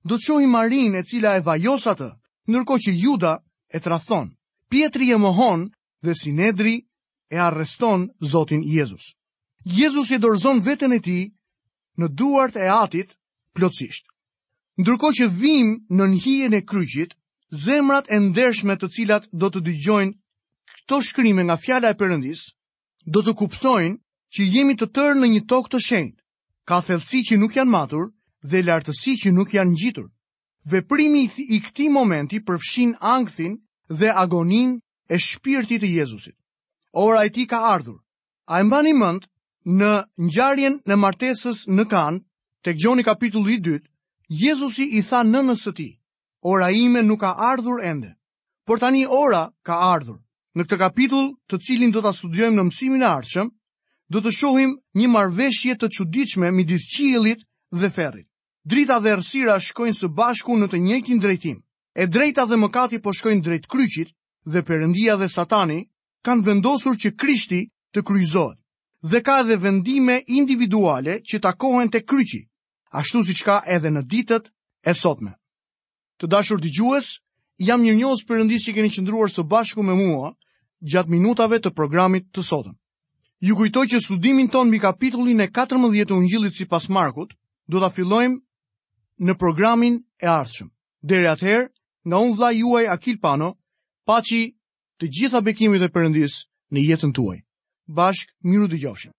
Do 0.08 0.16
të 0.16 0.26
qohi 0.30 0.48
marin 0.50 0.96
e 0.98 1.04
cila 1.04 1.36
e 1.36 1.44
vajosatë, 1.44 2.08
nërko 2.50 2.74
që 2.82 2.92
juda 3.04 3.34
e 3.68 3.78
trathon. 3.84 4.32
Pietri 4.72 5.12
e 5.12 5.18
mohon 5.20 5.68
dhe 6.02 6.14
sinedri 6.16 6.78
e 7.30 7.36
arreston 7.38 8.08
Zotin 8.32 8.64
Jezus. 8.64 9.12
Jezus 9.64 10.08
e 10.10 10.18
dorzon 10.18 10.60
vete 10.64 10.86
e 10.88 11.00
ti 11.04 11.20
në 12.00 12.06
duart 12.16 12.56
e 12.56 12.64
atit 12.66 13.12
plotësisht. 13.54 14.08
Ndërko 14.80 15.08
që 15.18 15.28
vim 15.36 15.82
në 15.92 16.04
njëhien 16.14 16.56
e 16.56 16.62
kryqit, 16.64 17.12
zemrat 17.52 18.08
e 18.10 18.16
ndershme 18.20 18.74
të 18.80 18.88
cilat 18.96 19.28
do 19.36 19.48
të 19.52 19.60
dëgjojnë 19.68 20.16
këto 20.76 20.98
shkrime 21.08 21.44
nga 21.46 21.56
fjala 21.60 21.92
e 21.92 21.98
Perëndis, 22.00 22.40
do 23.12 23.20
të 23.22 23.32
kuptojnë 23.38 23.98
që 24.32 24.42
jemi 24.54 24.74
të 24.78 24.86
tërë 24.96 25.18
në 25.20 25.28
një 25.34 25.42
tokë 25.52 25.70
të 25.72 25.82
shenjtë, 25.86 26.18
ka 26.68 26.80
thellësi 26.86 27.20
që 27.28 27.36
nuk 27.40 27.56
janë 27.58 27.74
matur 27.76 28.08
dhe 28.50 28.62
lartësi 28.64 29.12
që 29.22 29.30
nuk 29.36 29.52
janë 29.54 29.72
ngjitur. 29.74 30.08
Veprimi 30.72 31.24
i 31.54 31.58
këtij 31.64 31.88
momenti 31.92 32.38
përfshin 32.48 32.94
ankthin 33.14 33.58
dhe 33.98 34.08
agonin 34.24 34.70
e 35.10 35.16
shpirtit 35.18 35.80
të 35.82 35.88
Jezusit. 35.98 36.36
Ora 37.04 37.24
e 37.26 37.30
tij 37.34 37.46
ka 37.50 37.58
ardhur. 37.74 37.98
A 38.52 38.60
e 38.60 38.64
mbani 38.64 38.92
mend 39.02 39.22
në 39.78 39.92
ngjarjen 40.24 40.74
në 40.88 40.94
martesës 41.04 41.66
në 41.76 41.84
Kan, 41.92 42.14
tek 42.64 42.74
Gjoni 42.80 43.02
kapitulli 43.04 43.56
2, 43.60 43.80
Jezusi 44.42 44.84
i 44.98 45.02
tha 45.08 45.20
nënës 45.34 45.60
së 45.66 45.72
tij, 45.78 45.92
Ora 46.44 46.70
ime 46.70 47.02
nuk 47.06 47.20
ka 47.20 47.34
ardhur 47.36 47.80
ende, 47.84 48.16
por 48.66 48.78
tani 48.78 49.06
ora 49.06 49.42
ka 49.62 49.74
ardhur. 49.94 50.18
Në 50.58 50.64
këtë 50.66 50.76
kapitull, 50.80 51.28
të 51.48 51.58
cilin 51.66 51.92
do 51.94 52.02
ta 52.04 52.10
studiojmë 52.12 52.56
në 52.58 52.64
mësimin 52.68 53.02
e 53.02 53.06
ardhshëm, 53.08 53.48
do 54.12 54.20
të 54.20 54.30
shohim 54.38 54.72
një 55.00 55.08
marrëveshje 55.12 55.76
të 55.80 55.88
çuditshme 55.96 56.50
midis 56.56 56.84
qiejllit 56.96 57.46
dhe 57.78 57.90
ferrit. 57.98 58.26
Drita 58.72 58.98
dhe 59.04 59.12
errësira 59.14 59.54
shkojnë 59.68 59.98
së 60.00 60.10
bashku 60.18 60.58
në 60.58 60.68
të 60.74 60.82
njëjtin 60.86 61.22
drejtim. 61.24 61.58
E 61.96 62.06
drejta 62.16 62.44
dhe 62.50 62.58
mëkati 62.64 63.00
po 63.06 63.14
shkojnë 63.20 63.42
drejt 63.46 63.68
kryqit, 63.72 64.12
dhe 64.52 64.60
Perëndia 64.66 65.16
dhe 65.22 65.28
Satani 65.36 65.78
kanë 66.26 66.44
vendosur 66.50 66.98
që 67.02 67.14
Krishti 67.22 67.62
të 67.94 68.02
kryqëzohet. 68.02 68.58
Dhe 69.12 69.22
ka 69.26 69.38
edhe 69.44 69.56
vendime 69.62 70.18
individuale 70.42 71.20
që 71.30 71.40
takohen 71.46 71.88
te 71.90 72.02
kryqi, 72.04 72.42
ashtu 73.00 73.22
siç 73.30 73.42
ka 73.48 73.62
edhe 73.76 73.88
në 73.94 74.02
ditët 74.14 74.50
e 74.90 74.94
sotme. 75.04 75.38
Të 76.22 76.28
dashur 76.32 76.60
të 76.62 76.70
gjues, 76.78 77.06
jam 77.66 77.82
një 77.82 77.96
njës 77.98 78.20
përëndis 78.28 78.62
që 78.68 78.72
keni 78.76 78.90
qëndruar 78.94 79.30
së 79.36 79.42
bashku 79.52 79.82
me 79.82 79.96
mua 79.98 80.28
gjatë 80.92 81.10
minutave 81.10 81.56
të 81.62 81.72
programit 81.78 82.28
të 82.30 82.44
sotëm. 82.48 82.76
Ju 83.42 83.56
kujtoj 83.58 83.82
që 83.90 83.98
studimin 84.04 84.46
ton 84.52 84.68
mbi 84.70 84.78
kapitullin 84.84 85.42
e 85.42 85.48
14 85.56 86.06
të 86.06 86.14
ungjillit 86.20 86.54
si 86.54 86.66
pas 86.74 86.86
Markut, 86.94 87.34
do 87.66 87.82
të 87.82 87.90
fillojmë 87.96 88.38
në 89.26 89.34
programin 89.42 89.98
e 90.22 90.28
ardhshëm. 90.36 90.68
Dere 91.12 91.32
atëherë, 91.34 91.66
nga 92.06 92.20
unë 92.22 92.36
vla 92.38 92.52
juaj 92.54 92.84
Akil 92.94 93.18
Pano, 93.26 93.50
paci 94.06 94.42
të 95.02 95.10
gjitha 95.16 95.42
bekimit 95.48 95.82
e 95.82 95.90
përëndis 95.96 96.38
në 96.70 96.86
jetën 96.86 97.14
tuaj. 97.18 97.42
Bashk, 97.98 98.30
miru 98.46 98.70
dhe 98.70 98.78
gjofshëm. 98.86 99.18